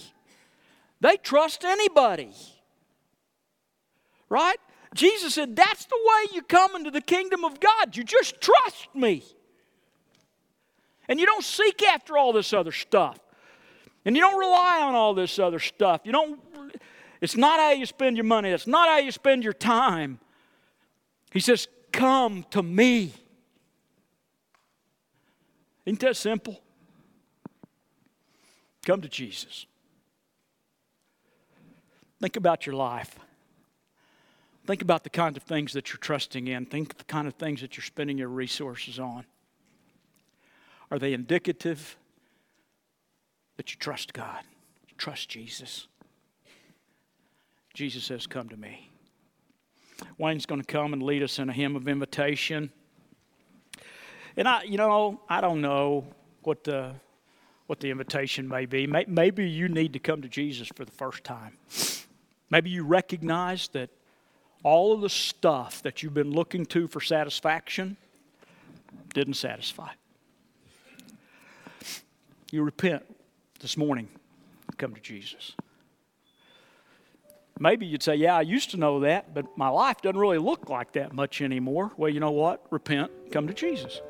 They 1.00 1.16
trust 1.16 1.64
anybody, 1.64 2.30
right? 4.28 4.56
Jesus 4.94 5.34
said, 5.34 5.54
That's 5.54 5.84
the 5.84 5.98
way 6.02 6.34
you 6.34 6.42
come 6.42 6.74
into 6.74 6.90
the 6.90 7.00
kingdom 7.00 7.44
of 7.44 7.60
God. 7.60 7.96
You 7.96 8.04
just 8.04 8.40
trust 8.40 8.88
me. 8.94 9.22
And 11.08 11.20
you 11.20 11.26
don't 11.26 11.44
seek 11.44 11.82
after 11.82 12.18
all 12.18 12.32
this 12.32 12.52
other 12.52 12.72
stuff. 12.72 13.18
And 14.04 14.16
you 14.16 14.22
don't 14.22 14.38
rely 14.38 14.80
on 14.82 14.94
all 14.94 15.14
this 15.14 15.38
other 15.38 15.58
stuff. 15.58 16.00
You 16.04 16.12
don't, 16.12 16.40
it's 17.20 17.36
not 17.36 17.60
how 17.60 17.72
you 17.72 17.86
spend 17.86 18.16
your 18.16 18.24
money, 18.24 18.50
it's 18.50 18.66
not 18.66 18.88
how 18.88 18.98
you 18.98 19.12
spend 19.12 19.44
your 19.44 19.52
time. 19.52 20.18
He 21.32 21.40
says, 21.40 21.68
Come 21.92 22.44
to 22.50 22.62
me. 22.62 23.12
Isn't 25.84 26.00
that 26.00 26.16
simple? 26.16 26.60
Come 28.84 29.00
to 29.02 29.08
Jesus. 29.08 29.66
Think 32.20 32.36
about 32.36 32.66
your 32.66 32.74
life. 32.74 33.18
Think 34.66 34.82
about 34.82 35.04
the 35.04 35.10
kind 35.10 35.36
of 35.36 35.42
things 35.44 35.72
that 35.74 35.90
you're 35.90 35.98
trusting 35.98 36.48
in. 36.48 36.66
Think 36.66 36.98
the 36.98 37.04
kind 37.04 37.28
of 37.28 37.34
things 37.34 37.60
that 37.60 37.76
you're 37.76 37.84
spending 37.84 38.18
your 38.18 38.28
resources 38.28 38.98
on. 38.98 39.24
Are 40.90 40.98
they 40.98 41.12
indicative 41.12 41.96
that 43.56 43.72
you 43.72 43.78
trust 43.78 44.12
God? 44.12 44.42
Trust 44.98 45.28
Jesus? 45.28 45.86
Jesus 47.74 48.04
says, 48.04 48.26
Come 48.26 48.48
to 48.48 48.56
me. 48.56 48.90
Wayne's 50.18 50.46
going 50.46 50.60
to 50.60 50.66
come 50.66 50.92
and 50.92 51.02
lead 51.02 51.22
us 51.22 51.38
in 51.38 51.48
a 51.48 51.52
hymn 51.52 51.76
of 51.76 51.86
invitation. 51.88 52.70
And 54.36 54.48
I, 54.48 54.62
you 54.62 54.78
know, 54.78 55.20
I 55.28 55.40
don't 55.40 55.60
know 55.60 56.06
what 56.42 56.64
the 56.64 56.94
what 57.66 57.80
the 57.80 57.90
invitation 57.90 58.46
may 58.46 58.64
be. 58.64 58.86
Maybe 58.86 59.48
you 59.48 59.68
need 59.68 59.92
to 59.94 59.98
come 59.98 60.22
to 60.22 60.28
Jesus 60.28 60.68
for 60.68 60.84
the 60.84 60.92
first 60.92 61.24
time. 61.24 61.56
Maybe 62.50 62.70
you 62.70 62.84
recognize 62.84 63.68
that 63.68 63.90
all 64.62 64.92
of 64.92 65.00
the 65.00 65.08
stuff 65.08 65.82
that 65.82 66.02
you've 66.02 66.14
been 66.14 66.30
looking 66.30 66.66
to 66.66 66.88
for 66.88 67.00
satisfaction 67.00 67.96
didn't 69.14 69.34
satisfy. 69.34 69.90
You 72.50 72.62
repent 72.62 73.02
this 73.60 73.76
morning, 73.76 74.08
come 74.76 74.94
to 74.94 75.00
Jesus. 75.00 75.52
Maybe 77.58 77.86
you'd 77.86 78.02
say, 78.02 78.14
Yeah, 78.16 78.36
I 78.36 78.42
used 78.42 78.70
to 78.72 78.76
know 78.76 79.00
that, 79.00 79.34
but 79.34 79.56
my 79.56 79.68
life 79.68 80.02
doesn't 80.02 80.18
really 80.18 80.38
look 80.38 80.68
like 80.68 80.92
that 80.92 81.12
much 81.12 81.40
anymore. 81.40 81.90
Well, 81.96 82.10
you 82.10 82.20
know 82.20 82.30
what? 82.30 82.64
Repent, 82.70 83.10
come 83.32 83.46
to 83.48 83.54
Jesus. 83.54 84.00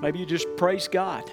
Maybe 0.00 0.18
you 0.18 0.26
just 0.26 0.46
praise 0.56 0.88
God 0.88 1.30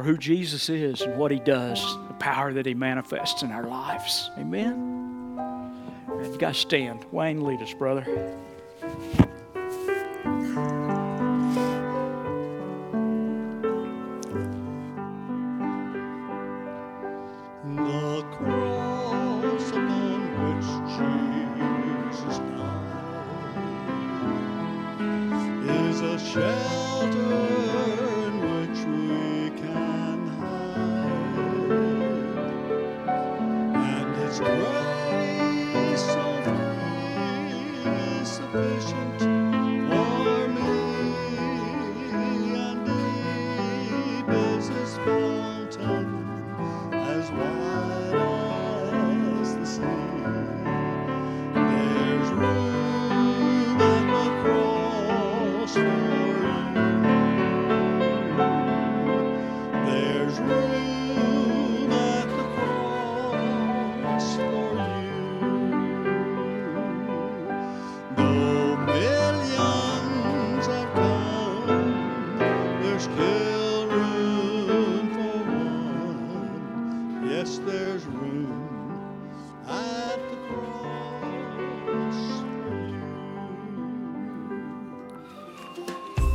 for 0.00 0.04
who 0.04 0.16
Jesus 0.16 0.70
is 0.70 1.02
and 1.02 1.18
what 1.18 1.30
He 1.30 1.38
does, 1.40 1.78
the 2.08 2.14
power 2.14 2.54
that 2.54 2.64
He 2.64 2.72
manifests 2.72 3.42
in 3.42 3.52
our 3.52 3.64
lives. 3.66 4.30
Amen. 4.38 5.76
You 6.08 6.38
guys 6.38 6.56
stand. 6.56 7.04
Wayne, 7.12 7.44
lead 7.44 7.60
us, 7.60 7.74
brother. 7.74 8.06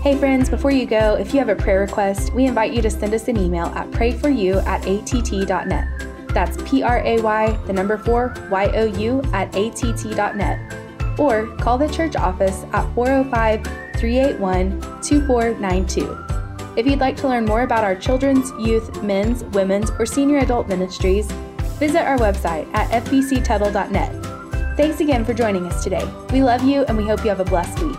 Hey 0.06 0.16
friends, 0.16 0.49
before 0.49 0.70
you 0.70 0.86
go, 0.86 1.16
if 1.16 1.34
you 1.34 1.39
have 1.39 1.49
a 1.49 1.56
prayer 1.56 1.80
request, 1.80 2.32
we 2.32 2.45
invite 2.45 2.72
you 2.72 2.82
to 2.84 2.91
send 2.91 3.12
us 3.16 3.28
an 3.28 3.38
email 3.38 3.66
at 3.74 3.89
prayforyou 3.89 4.64
at 4.64 4.86
att.net. 4.86 6.28
That's 6.28 6.62
P 6.70 6.84
R 6.84 6.99
A 6.99 7.20
Y, 7.24 7.60
the 7.66 7.74
number 7.74 7.97
4, 7.97 8.36
Y 8.51 8.66
O 8.76 8.84
U 8.86 9.24
at 9.34 9.56
att.net. 9.56 11.20
Or 11.20 11.47
call 11.58 11.80
the 11.80 11.88
church 11.88 12.16
office 12.16 12.66
at 12.72 12.93
405 12.93 13.64
381 13.97 14.80
2492. 15.01 16.80
If 16.80 16.86
you'd 16.86 16.99
like 16.99 17.18
to 17.18 17.28
learn 17.28 17.45
more 17.45 17.64
about 17.64 17.84
our 17.84 17.95
children's, 17.95 18.51
youth, 18.64 19.01
men's, 19.01 19.43
women's, 19.56 19.89
or 19.97 20.06
senior 20.06 20.38
adult 20.38 20.68
ministries, 20.68 21.32
visit 21.80 22.06
our 22.06 22.20
website 22.20 22.72
at 22.76 23.03
fbctuttle.net. 23.06 24.78
Thanks 24.78 24.99
again 24.99 25.26
for 25.26 25.34
joining 25.34 25.66
us 25.66 25.84
today. 25.84 26.08
We 26.32 26.43
love 26.43 26.64
you 26.64 26.84
and 26.84 26.95
we 26.95 27.08
hope 27.08 27.24
you 27.24 27.30
have 27.30 27.39
a 27.39 27.43
blessed 27.43 27.82
week. 27.82 27.97